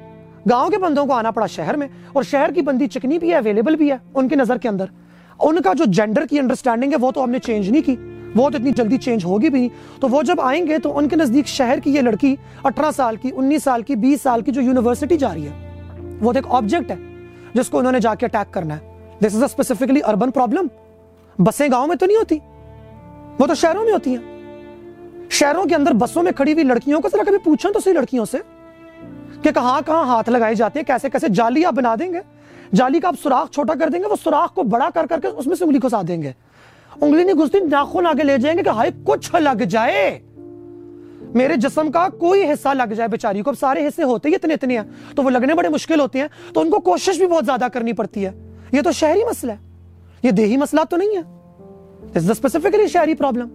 گاؤں 0.50 0.69
کے 0.69 0.77
بندوں 0.77 1.05
کو 1.05 1.13
آنا 1.13 1.31
پڑا 1.31 1.45
شہر 1.45 1.75
میں، 1.75 1.88
اور 2.13 2.23
شہر 2.23 2.51
کی 2.51 2.62
بندی 2.62 2.88
چکنی 2.88 3.19
بھی 3.19 3.29
ہے 3.29 3.35
اویلیبل 3.35 3.75
بھی 3.75 3.91
ہے، 3.91 3.97
ان 4.13 4.27
کی 4.27 4.35
نظر 4.35 4.57
کے 4.57 4.69
اندر۔ 4.69 4.85
ان 5.43 5.62
کا 5.62 5.73
جو 5.73 5.85
جینڈر 5.88 6.25
کی 6.25 6.39
انڈرسٹینڈنگ 6.39 6.91
ہے، 6.91 6.97
وہ 7.01 7.12
تو 7.12 7.23
ہم 7.23 7.29
نے 7.29 7.39
چینج 7.39 7.69
نہیں 7.69 7.81
کی. 7.81 7.95
وہ 8.35 8.50
تو 8.50 8.57
اتنی 8.57 8.71
جلدی 8.71 8.97
چینج 8.97 9.25
ہوگی 9.25 9.50
بھی. 9.50 9.59
نہیں 9.59 10.01
تو 10.01 10.07
وہ 10.09 10.21
جب 10.21 10.41
آئیں 10.41 10.65
گے، 10.67 10.77
تو 10.77 10.97
ان 10.97 11.07
کے 11.07 11.15
نزدیک 11.15 11.47
شہر 11.47 11.79
کی 11.79 11.93
یہ 11.95 12.01
لڑکی 12.01 12.35
اٹھارہ 12.63 12.91
سال 12.95 13.15
کی، 13.15 13.31
انیس 13.35 13.63
سال 13.63 13.81
کی، 13.81 13.95
بیس 13.95 14.21
سال 14.21 14.41
کی 14.41 14.51
جو 14.51 14.62
یونیورسٹی 14.62 15.17
جا 15.17 15.33
رہی 15.33 15.47
ہے، 15.47 16.17
وہ 16.21 16.33
تو 16.33 16.38
ایک 16.38 16.47
آبجیکٹ 16.50 16.91
ہے 16.91 16.95
جس 17.53 17.69
کو 17.69 17.79
انہوں 17.79 17.91
نے 17.91 18.00
جا 18.00 18.15
کے 18.15 18.25
اٹیک 18.25 18.53
کرنا 18.53 18.77
ہے. 18.77 19.17
This 19.19 19.35
is 19.35 19.41
a 19.41 19.45
specifically 19.45 20.00
urban 20.05 20.31
problem 20.31 20.67
بسیں 21.38 21.67
گاؤں 21.71 21.88
میں 21.88 21.95
تو 21.95 22.05
نہیں 22.05 22.17
ہوتی. 22.17 22.38
وہ 23.39 23.47
تو 23.47 23.53
شہروں 23.55 23.83
میں 23.85 23.93
ہوتی 23.93 24.15
ہیں. 24.15 25.29
شہروں 25.29 25.65
کے 25.65 25.75
اندر 25.75 25.93
بسوں 25.93 26.23
میں 26.23 26.31
کھڑی 26.31 26.53
ہوئی 26.53 26.63
لڑکیوں 26.63 27.00
کو 27.01 27.09
ذرا 27.13 27.23
کبھی 27.23 27.38
پوچھیں 27.43 27.71
تو 27.71 27.79
صحیح 27.79 27.93
لڑکیوں 27.93 28.25
سے. 28.25 28.38
کہ 29.43 29.51
کہاں 29.51 29.81
کہاں 29.85 30.03
ہاتھ 30.03 30.29
لگائے 30.29 30.55
جاتے 30.55 30.79
ہیں 30.79 30.85
کیسے 30.85 31.09
کیسے 31.09 31.27
جالی 31.27 31.65
آپ 31.65 31.73
بنا 31.73 31.95
دیں 32.00 32.13
گے۔ 32.13 32.19
جالی 32.75 33.00
کا 33.00 33.07
آپ 33.07 33.15
سوراخ 33.23 33.50
چھوٹا 33.51 33.73
کر 33.79 33.89
دیں 33.89 34.00
گے، 34.00 34.05
وہ 34.05 34.15
سوراخ 34.23 34.53
کو 34.53 34.63
بڑا 34.63 34.89
کر 34.93 35.05
کر 35.05 35.19
کے 35.19 35.27
اس 35.27 35.47
میں 35.47 35.55
سے 35.55 35.63
انگلی 35.63 35.79
گھسا 35.83 36.01
دیں 36.07 36.21
گے۔ 36.21 36.31
انگلی 37.01 37.23
نہیں 37.23 37.35
گھستی، 37.35 37.59
ناخن 37.59 38.07
آگے 38.07 38.23
لے 38.23 38.38
جائیں 38.38 38.57
گے 38.57 38.63
کہ 38.63 38.69
ہائے، 38.69 38.89
کچھ 39.03 39.35
لگ 39.35 39.63
جائے۔ 39.63 40.19
میرے 41.33 41.55
جسم 41.55 41.91
کا 41.91 42.07
کوئی 42.19 42.51
حصہ 42.51 42.69
لگ 42.69 42.93
جائے 42.93 43.09
بیچاری 43.09 43.41
کو، 43.41 43.50
اب 43.50 43.59
سارے 43.59 43.88
حصے 43.88 44.03
ہوتے 44.03 44.29
ہی 44.29 44.35
اتنے 44.35 44.53
اتنے 44.53 44.79
ہیں، 44.79 45.15
تو 45.15 45.23
وہ 45.23 45.29
لگنے 45.29 45.53
بڑے 45.53 45.69
مشکل 45.69 46.00
ہوتے 46.00 46.19
ہیں۔ 46.19 46.27
تو 46.53 46.62
ان 46.62 46.69
کو 46.69 46.79
کوشش 46.79 47.17
بھی 47.17 47.27
بہت 47.27 47.45
زیادہ 47.45 47.67
کرنی 47.73 47.93
پڑتی 47.93 48.25
ہے۔ 48.25 48.31
یہ 48.71 48.81
تو 48.81 48.91
شہری 48.91 49.23
مسئلہ 49.23 49.51
ہے۔ 49.51 49.57
یہ 50.23 50.31
دیہی 50.31 50.57
مسئلہ 50.57 50.81
تو 50.89 50.97
نہیں 50.97 51.15
ہے۔ 51.15 51.21
اسپیسیفکلی 52.31 52.88
شہری 52.88 53.13
پرابلم 53.13 53.47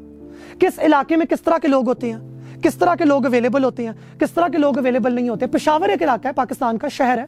کس 0.59 0.79
علاقے 0.79 1.17
میں 1.17 1.27
کس 1.27 1.43
طرح 1.43 1.59
کے 1.59 1.69
لوگ 1.69 1.89
ہوتے 1.89 2.13
ہیں؟ 2.13 2.38
کس 2.63 2.75
طرح 2.75 2.95
کے 2.95 3.05
لوگ 3.05 3.27
اویلیبل 3.27 3.65
ہوتے 3.65 3.85
ہیں؟ 3.85 4.21
کس 4.21 4.33
طرح 4.33 4.49
کے 4.49 4.59
لوگ 4.59 4.79
اویلیبل 4.79 5.13
نہیں 5.13 5.29
ہوتے؟ 5.29 5.47
پشاور 5.47 5.89
ایک 5.89 6.03
علاقہ 6.03 6.29
ہے، 6.29 6.33
پاکستان 6.33 6.79
کا 6.79 6.89
شہر 6.89 7.19
ہے۔ 7.19 7.25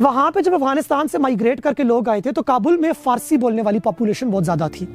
وہاں 0.00 0.30
پہ 0.30 0.40
جب 0.40 0.54
افغانستان 0.54 1.08
سے 1.08 1.18
مائگریٹ 1.18 1.60
کر 1.60 1.72
کے 1.72 1.82
لوگ 1.82 2.08
آئے 2.08 2.20
تھے 2.20 2.32
تو 2.32 2.42
کابل 2.42 2.76
میں 2.76 2.92
فارسی 3.02 3.36
بولنے 3.36 3.62
والی 3.62 3.78
پاپولیشن 3.78 4.30
بہت 4.30 4.44
زیادہ 4.44 4.66
تھی۔ 4.72 4.86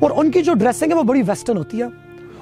اور 0.00 0.10
ان 0.16 0.30
کی 0.30 0.42
جو 0.42 0.54
ڈریسنگ 0.54 0.90
ہے 0.90 0.96
وہ 0.96 1.02
بڑی 1.02 1.22
ویسٹرن 1.26 1.56
ہوتی 1.56 1.78
ہے۔ 1.78 1.86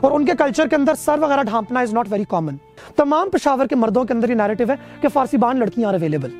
اور 0.01 0.11
ان 0.11 0.25
کے 0.25 0.33
کلچر 0.39 0.69
کے 0.69 0.77
اندر 0.77 0.95
سر 0.95 1.19
وغیرہ 1.19 1.43
ڈھانپنا 1.43 1.81
از 1.81 1.95
ناٹ 1.95 2.07
ویری 2.11 2.25
کامن 2.29 2.57
تمام 2.97 3.31
پشاور 3.31 3.67
کے 3.67 3.77
مردوں 3.77 4.05
کے 4.05 4.13
اندر 4.13 4.31
یہ 4.31 4.35
نیریٹو 4.35 4.65
ہے 4.69 4.75
کہ 5.01 5.09
فارسی 5.09 5.37
بان 5.37 5.59
لڑکیاں 5.59 5.91
اویلیبل 5.91 6.31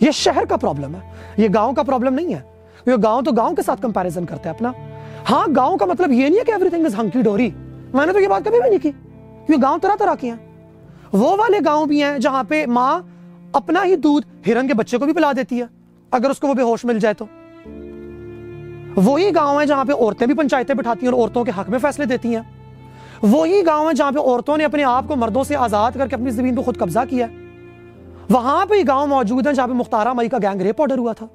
یہ 0.00 0.10
شہر 0.10 0.44
کا 0.44 0.56
پرابلم 0.56 0.94
ہے۔ 0.94 1.00
یہ 1.36 1.48
گاؤں 1.54 1.72
کا 1.72 1.82
پرابلم 1.82 2.14
نہیں 2.14 2.34
ہے۔ 2.34 2.40
یہ 2.86 2.92
گاؤں 3.02 3.22
تو 3.22 3.30
گاؤں 3.30 3.54
کے 3.54 3.62
ساتھ 3.62 3.82
کمپیریزن 3.82 4.26
کرتے 4.26 4.48
ہیں 4.48 4.56
اپنا۔ 4.56 4.72
ہاں 5.30 5.46
گاؤں 5.56 5.76
کا 5.76 5.84
مطلب 5.84 6.12
یہ 6.12 6.28
نہیں 6.28 6.38
ہے 6.38 6.44
کہ 6.44 6.50
ایوری 6.50 6.68
تھنگ 6.68 6.86
از 6.86 6.98
ہنکی 6.98 7.22
ڈوری 7.22 7.50
میں 7.94 8.06
نے 8.06 8.12
تو 8.12 8.20
یہ 8.20 8.28
بات 8.28 8.44
کبھی 8.44 8.60
بھی 8.60 8.70
نہیں 8.70 8.78
کی۔ 8.78 8.90
کیونکہ 9.46 9.66
گاؤں 9.66 9.78
طرح 9.78 9.96
طرح 9.98 10.14
کے 10.14 10.30
ہیں۔ 10.30 10.36
وہ 11.12 11.36
والے 11.36 11.58
گاؤں 11.64 11.86
بھی 11.86 12.02
ہیں 12.02 12.18
جہاں 12.18 12.44
پہ 12.48 12.66
ماں 12.66 13.00
اپنا 13.52 13.84
ہی 13.84 13.96
دودھ 13.96 14.48
ہرن 14.48 14.68
کے 14.68 14.74
بچے 14.74 14.98
کو 14.98 15.04
بھی 15.04 15.12
پلا 15.12 15.32
دیتی 15.36 15.60
ہے، 15.60 15.66
اگر 16.10 16.30
اس 16.30 16.38
کو 16.38 16.48
وہ 16.48 16.54
بے 16.54 16.62
ہوش 16.62 16.84
مل 16.84 16.98
جائے 16.98 17.14
تو۔ 17.14 17.24
وہی 18.96 19.34
گاؤں 19.34 19.60
ہے 19.60 19.66
جہاں 19.66 19.84
پہ 19.84 19.92
عورتیں 19.92 20.26
بھی 20.26 20.34
پنچایتیں 20.34 20.74
بٹھاتی 20.74 21.06
ہیں 21.06 21.12
اور 21.12 21.20
عورتوں 21.20 21.44
کے 21.44 21.52
حق 21.58 21.70
میں 21.70 21.78
فیصلے 21.78 22.06
دیتی 22.06 22.36
ہیں۔ 22.36 22.42
وہی 23.22 23.62
گاؤں 23.66 23.88
ہے 23.88 23.94
جہاں 23.94 24.12
پہ 24.12 24.18
عورتوں 24.18 24.56
نے 24.56 24.64
اپنے 24.64 24.84
آپ 24.84 25.04
کو 25.08 25.16
مردوں 25.16 25.44
سے 25.44 25.56
آزاد 25.56 25.92
کر 25.92 26.08
کے 26.08 26.14
اپنی 26.14 26.30
زمین 26.30 26.54
کو 26.54 26.62
خود 26.62 26.78
قبضہ 26.78 26.98
کیا 27.10 27.26
ہے۔ 27.28 27.36
وہاں 28.30 28.66
پہ 28.66 28.74
گاؤں 28.88 29.06
موجود 29.06 29.46
ہے 29.46 29.52
جہاں 29.52 29.66
پہ 29.66 29.72
مختارہ 29.72 30.12
مئی 30.12 30.28
کا 30.28 30.38
گینگ 30.42 30.60
ریپ 30.60 30.80
آرڈر 30.80 30.98
ہوا 30.98 31.12
تھا۔ 31.12 31.26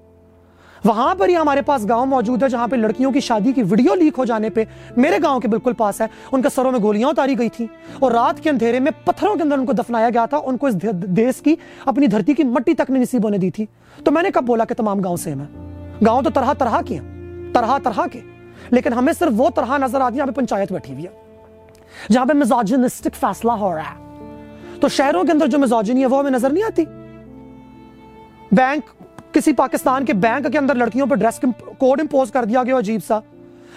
وہاں 0.85 1.15
پر 1.15 1.29
ہی 1.29 1.35
ہمارے 1.35 1.61
پاس 1.61 1.89
گاؤں 1.89 2.05
موجود 2.05 2.43
ہے 2.43 2.49
جہاں 2.49 2.67
پہ 2.67 2.75
لڑکیوں 2.75 3.11
کی 3.11 3.19
شادی 3.19 3.51
کی 3.51 3.63
ویڈیو 3.63 3.95
لیک 3.95 4.13
ہو 4.17 4.25
جانے 4.25 4.49
پہ 4.49 4.63
میرے 4.97 5.17
گاؤں 5.23 5.39
کے 5.39 5.47
بالکل 5.47 5.73
پاس 5.73 6.01
ہے۔ 6.01 6.07
ان 6.31 6.41
کے 6.41 6.49
سروں 6.55 6.71
میں 6.71 6.79
گولیاں 6.79 7.09
اتاری 7.09 7.39
گئی 7.39 7.49
تھیں 7.49 7.67
اور 7.99 8.11
رات 8.11 8.43
کے 8.43 8.49
اندھیرے 8.49 8.79
میں 8.79 8.91
پتھروں 9.05 9.35
کے 9.35 9.43
اندر 9.43 9.57
ان 9.57 9.65
کو 9.65 9.73
دفنایا 9.73 10.09
گیا 10.09 10.25
تھا۔ 10.25 10.39
ان 10.43 10.57
کو 10.57 10.67
اس 10.67 10.75
دیس 10.91 11.41
کی 11.41 11.55
اپنی 11.85 12.07
دھرتی 12.07 12.33
کی 12.33 12.43
مٹی 12.43 12.73
تک 12.73 12.91
نہیں 12.91 13.03
نصیب 13.03 13.23
ہونے 13.23 13.37
دی 13.37 13.51
تھی۔ 13.51 13.65
تو 14.03 14.11
میں 14.11 14.23
نے 14.23 14.29
کب 14.31 14.43
بولا 14.43 14.65
کہ 14.65 14.75
تمام 14.75 14.99
گاؤں 14.99 15.15
سے 15.15 15.35
میں 15.35 15.45
گاؤں 16.05 16.21
تو 16.21 16.29
طرح 16.29 16.53
طرح 16.53 16.81
کے 16.81 16.95
ہیں۔ 16.95 17.19
طرح 17.53 17.77
طرح 17.83 18.07
کے۔ 18.11 18.19
لیکن 18.69 18.93
ہمیں 18.93 19.13
صرف 19.13 19.31
وہ 19.37 19.49
طرح 19.55 19.77
نظر 19.77 20.01
آتی 20.01 20.13
ہے 20.13 20.17
جہاں 20.17 20.27
پہ 20.27 20.31
پنچایت 20.31 20.71
بیٹھی 20.71 20.93
ہوئی 20.93 21.05
ہے۔ 21.05 21.09
جہاں 22.11 22.25
پہ 22.25 22.33
مزاجنسٹک 22.33 23.15
فیصلہ 23.15 23.51
ہو 23.51 23.75
رہا 23.75 23.81
ہے۔ 23.81 24.25
تو 24.81 24.87
شہروں 24.87 25.23
کے 25.23 25.31
اندر 25.31 25.47
جو 25.47 25.59
مزاجنی 25.59 26.01
ہے 26.01 26.05
وہ 26.05 26.19
ہمیں 26.19 26.31
نظر 26.31 26.49
نہیں 26.49 26.63
آتی۔ 26.63 26.85
بینک 28.51 28.98
کسی 29.31 29.53
پاکستان 29.53 30.05
کے 30.05 30.13
بینک 30.13 30.51
کے 30.51 30.57
اندر 30.57 30.75
لڑکیوں 30.75 31.07
پر 31.07 31.15
ڈریس 31.15 31.39
کوڈ 31.77 32.01
امپوز 32.01 32.31
کر 32.31 32.45
دیا 32.45 32.63
گیا 32.63 32.73
ہو 32.73 32.79
عجیب 32.79 32.99
سا، 33.07 33.19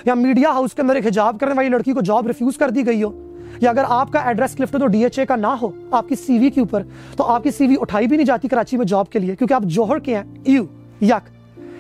یا 0.04 0.14
میڈیا 0.14 0.50
ہاؤس 0.50 0.75
کے 0.75 0.82
اندر 0.82 0.94
ایک 0.94 1.06
حجاب 1.06 1.37
کرنے 1.40 1.52
والی 1.56 1.68
لڑکی 1.68 1.92
کو 1.92 2.00
جاب 2.00 2.26
ریفیوز 2.26 2.56
کر 2.56 2.71
دی 2.71 2.87
گئی 2.87 3.02
ہو، 3.02 3.37
یا 3.61 3.71
اگر 3.71 3.85
آپ 3.88 4.12
کا 4.12 4.18
ایڈریس 4.18 4.54
کلفٹ 4.54 4.73
تو 4.73 4.87
ڈی 4.87 5.02
ایچ 5.02 5.18
اے 5.18 5.26
کا 5.26 5.37
نہ 5.37 5.47
ہو، 5.47 5.71
آپ 5.90 6.09
کی 6.09 6.14
سی 6.14 6.38
وی 6.38 6.50
کے 6.50 6.61
اوپر، 6.61 6.82
تو 7.16 7.25
آپ 7.25 7.42
کی 7.42 7.50
سی 7.50 7.66
وی 7.66 7.75
اٹھائی 7.80 8.06
بھی 8.06 8.16
نہیں 8.16 8.26
جاتی 8.26 8.49
کراچی 8.49 8.76
میں 8.76 8.87
جاب 8.87 9.11
کے 9.11 9.18
لیے، 9.18 9.37
کیونکہ 9.37 9.54
آپ 9.54 9.62
جوہر 9.62 9.99
کے 9.99 10.16
ہیں 10.16 10.23
یو 10.47 10.64
یک۔ 11.00 11.30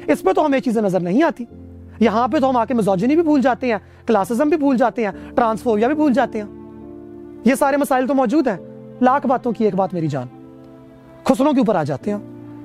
اس 0.06 0.22
پہ 0.22 0.32
تو 0.32 0.46
ہمیں 0.46 0.60
چیزیں 0.60 0.82
نظر 0.82 1.00
نہیں 1.00 1.22
آتی۔ 1.22 1.44
یہاں 2.00 2.28
پہ 2.28 2.38
تو 2.38 2.50
ہم 2.50 2.56
آ 2.56 2.64
کے 2.64 2.74
مزوجنی 2.74 3.14
بھی 3.14 3.22
بھول 3.22 3.40
جاتے 3.40 3.66
ہیں 3.66 3.78
کلاسزم 4.06 4.48
بھی 4.48 4.56
بھول 4.56 4.76
جاتے 4.76 5.04
ہیں 5.04 5.12
ٹرانسفوریا 5.34 5.86
بھی 5.86 5.96
بھول 5.96 6.12
جاتے 6.12 6.42
ہیں۔ 6.42 6.46
یہ 7.44 7.54
سارے 7.54 7.76
مسائل 7.76 8.06
تو 8.06 8.14
موجود 8.14 8.48
ہیں۔ 8.48 8.56
لاکھ 9.00 9.26
باتوں 9.26 9.52
کی 9.52 9.64
ایک 9.64 9.74
بات 9.74 9.94
میری 9.94 10.06
جان۔ 10.06 10.26
خسروں 11.24 11.52
کے 11.52 11.58
اوپر 11.58 11.74
آ 11.74 11.82
جاتے 11.82 12.10
ہیں۔ 12.10 12.18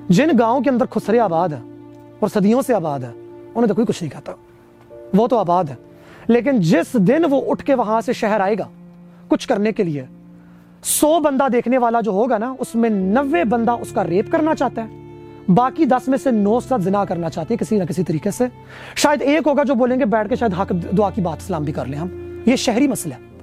جن 0.08 0.28
گاؤں 0.38 0.60
کے 0.60 0.70
اندر 0.70 0.84
خسرے 0.90 1.20
آباد 1.20 1.48
ہے 1.48 1.60
اور 2.20 2.28
صدیوں 2.28 2.62
سے 2.62 2.74
آباد 2.74 3.00
ہے 3.00 3.10
انہیں 3.54 3.66
تو 3.66 3.74
کوئی 3.74 3.86
کچھ 3.86 4.02
نہیں 4.02 4.10
کہتا۔ 4.10 4.32
وہ 5.14 5.26
تو 5.26 5.38
آباد 5.38 5.64
ہے 5.64 5.74
لیکن 6.28 6.60
جس 6.60 6.92
دن 6.94 7.22
وہ 7.30 7.50
اٹھ 7.50 7.64
کے 7.64 7.74
وہاں 7.74 8.00
سے 8.00 8.12
شہر 8.12 8.40
آئے 8.40 8.54
گا، 8.58 8.64
کچھ 9.28 9.48
کرنے 9.48 9.72
کے 9.72 9.84
لیے، 9.84 10.04
سو 10.82 11.20
بندہ 11.20 11.46
دیکھنے 11.52 11.78
والا 11.78 12.00
جو 12.00 12.10
ہوگا 12.10 12.38
نا، 12.38 12.54
اس 12.58 12.74
میں 12.74 12.90
نوے 12.90 13.44
بندہ 13.44 13.70
اس 13.70 13.92
کا 13.92 14.04
ریپ 14.04 14.32
کرنا 14.32 14.54
چاہتا 14.54 14.88
ہے۔ 14.88 14.98
باقی 15.48 15.84
دس 15.84 16.08
میں 16.08 16.18
سے 16.18 16.30
نو 16.30 16.60
سات 16.60 16.82
زنا 16.82 17.04
کرنا 17.04 17.30
چاہتے 17.30 17.54
ہیں 17.54 17.58
کسی 17.58 17.78
نہ 17.78 17.84
کسی 17.84 18.04
طریقے 18.04 18.30
سے۔ 18.30 18.46
شاید 18.96 19.22
ایک 19.22 19.46
ہوگا 19.46 19.62
جو 19.62 19.74
بولیں 19.74 20.00
گے، 20.00 20.04
بیٹھ 20.04 20.28
کے 20.28 20.36
شاید 20.36 20.54
حق 20.54 20.72
دعا 20.98 21.10
کی 21.10 21.20
بات 21.20 21.36
اسلام 21.36 21.62
بھی 21.62 21.72
کر 21.72 21.86
لیں 21.86 21.98
ہم۔ 21.98 22.08
یہ 22.46 22.56
شہری 22.56 22.88
مسئلہ 22.88 23.14
ہے۔ 23.14 23.38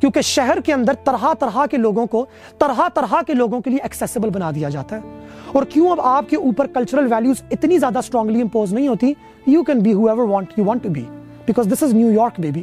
کیونکہ 0.00 0.20
شہر 0.20 0.60
کے 0.60 0.72
اندر 0.72 0.92
طرح 1.04 1.34
طرح 1.34 1.66
کے 1.70 1.76
لوگوں 1.76 2.06
کو، 2.06 2.26
طرح 2.58 2.80
طرح 2.94 3.14
کے 3.26 3.34
لوگوں 3.34 3.60
کے 3.60 3.70
لیے 3.70 3.78
ایکسیسیبل 3.82 4.30
بنا 4.30 4.50
دیا 4.54 4.68
جاتا 4.68 4.96
ہے۔ 4.96 5.15
اور 5.52 5.62
کیوں 5.64 5.90
اب 5.90 6.00
آپ 6.00 6.30
کے 6.30 6.36
اوپر 6.36 6.66
کلچرل 6.66 7.12
ویلیوز 7.12 7.42
اتنی 7.50 7.78
زیادہ 7.78 7.98
اسٹرانگلی 7.98 8.40
امپوز 8.42 8.72
نہیں 8.72 8.88
ہوتی؟ 8.88 9.12
You 9.46 9.62
can 9.62 9.78
be 9.78 9.92
whoever 10.08 10.28
want 10.28 10.58
you 10.58 10.64
want 10.64 10.82
to 10.82 10.88
be 10.88 11.04
because 11.46 11.72
this 11.72 11.82
is 11.82 11.94
New 11.94 12.10
York 12.10 12.40
baby 12.40 12.62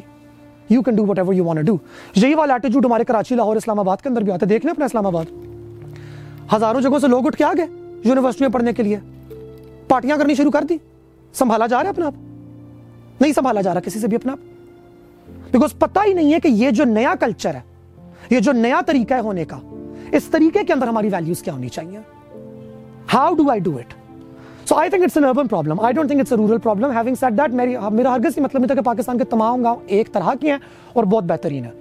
you 0.70 0.82
can 0.82 0.96
do 0.96 1.06
whatever 1.20 1.34
you 1.34 1.46
want 1.46 1.60
do 1.60 1.78
یہی 2.16 2.34
والا 2.34 2.54
ایٹیچیوڈ 2.54 2.86
ہمارے 2.86 3.04
کراچی، 3.04 3.36
لاہور 3.36 3.56
اسلام 3.56 3.80
آباد 3.80 3.98
کے 3.98 4.10
اندر 4.10 4.22
بھی 4.22 4.32
آتا 4.32 4.46
ہے۔ 4.46 4.50
دیکھ 4.50 4.66
لیں 4.66 4.72
اپنا 4.72 4.86
اسلام 4.86 5.08
آباد 5.08 5.26
ہزاروں 6.56 6.82
جگہوں 6.82 7.00
سے 7.00 7.08
لوگ 7.08 7.28
اٹھ 7.28 7.38
کے 7.38 7.44
آ 7.44 7.52
گئے 7.58 7.66
یونیورسٹی 8.04 8.44
میں 8.44 8.52
پڑھنے 8.52 8.74
کے 8.74 8.84
لیے۔ 8.84 9.00
پارٹیاں 9.88 10.18
کرنی 10.18 10.36
شروع 10.36 10.52
کر 10.52 10.62
دی۔ 10.62 10.78
سنبھالا 11.34 11.68
جا 11.68 11.78
رہا 11.78 11.84
ہے 11.84 11.90
اپنا 11.90 12.06
آپ۔ 12.06 12.14
نہیں 13.22 13.34
سنبھالا 13.34 13.62
جا 13.62 13.74
رہا 13.74 13.82
کسی 13.82 14.00
سے 14.00 14.08
بھی 14.08 14.16
اپنا 14.16 14.32
آپ۔ 14.32 14.40
بیکاز 15.52 15.80
پتہ 15.80 16.00
ہی 16.06 16.14
نہیں 16.14 16.34
ہے 16.34 16.40
کہ 16.40 16.48
یہ 16.48 16.72
جو 16.72 16.84
نیا 16.84 17.14
کلچر 17.20 17.56
ہے، 17.56 17.62
یہ 18.30 18.40
جو 18.40 18.52
نیا 18.52 18.82
طریقہ 18.86 19.14
ہے 19.14 19.20
ہونے 19.20 19.46
کا، 19.46 19.60
اس 20.12 20.24
طریقے 20.24 20.64
کے 20.64 20.74
اندر 20.74 20.88
ہماری 20.88 21.10
ویلیوز 21.12 21.44
کیا 21.44 21.54
ہونی 21.54 21.70
چاہیے؟ 21.70 22.00
How 23.14 23.34
do 23.36 23.50
I 23.50 23.60
do 23.60 23.78
it 23.78 23.94
so 24.70 24.76
I 24.76 24.90
think 24.90 25.04
it's 25.04 25.18
an 25.18 25.26
urban 25.26 25.48
problem 25.48 25.80
I 25.80 25.94
don't 25.94 26.10
think 26.10 26.20
it's 26.20 26.32
a 26.32 26.38
rural 26.38 26.58
problem 26.58 26.92
having 26.92 27.16
said 27.16 27.38
that 27.38 27.54
میری 27.54 27.76
میرا 27.92 28.16
ہرگز 28.16 28.38
مطلب 28.38 28.60
نہیں 28.60 28.68
تھا 28.68 28.76
کہ 28.76 28.82
پاکستان 28.82 29.18
کے 29.18 29.24
تمام 29.24 29.64
گاؤں 29.64 29.80
ایک 29.88 30.14
طرح 30.14 30.34
کے 30.42 30.52
ہیں 30.52 30.58
اور 30.94 31.04
بہت 31.04 31.24
بہترین 31.24 31.66
ہے 31.66 31.72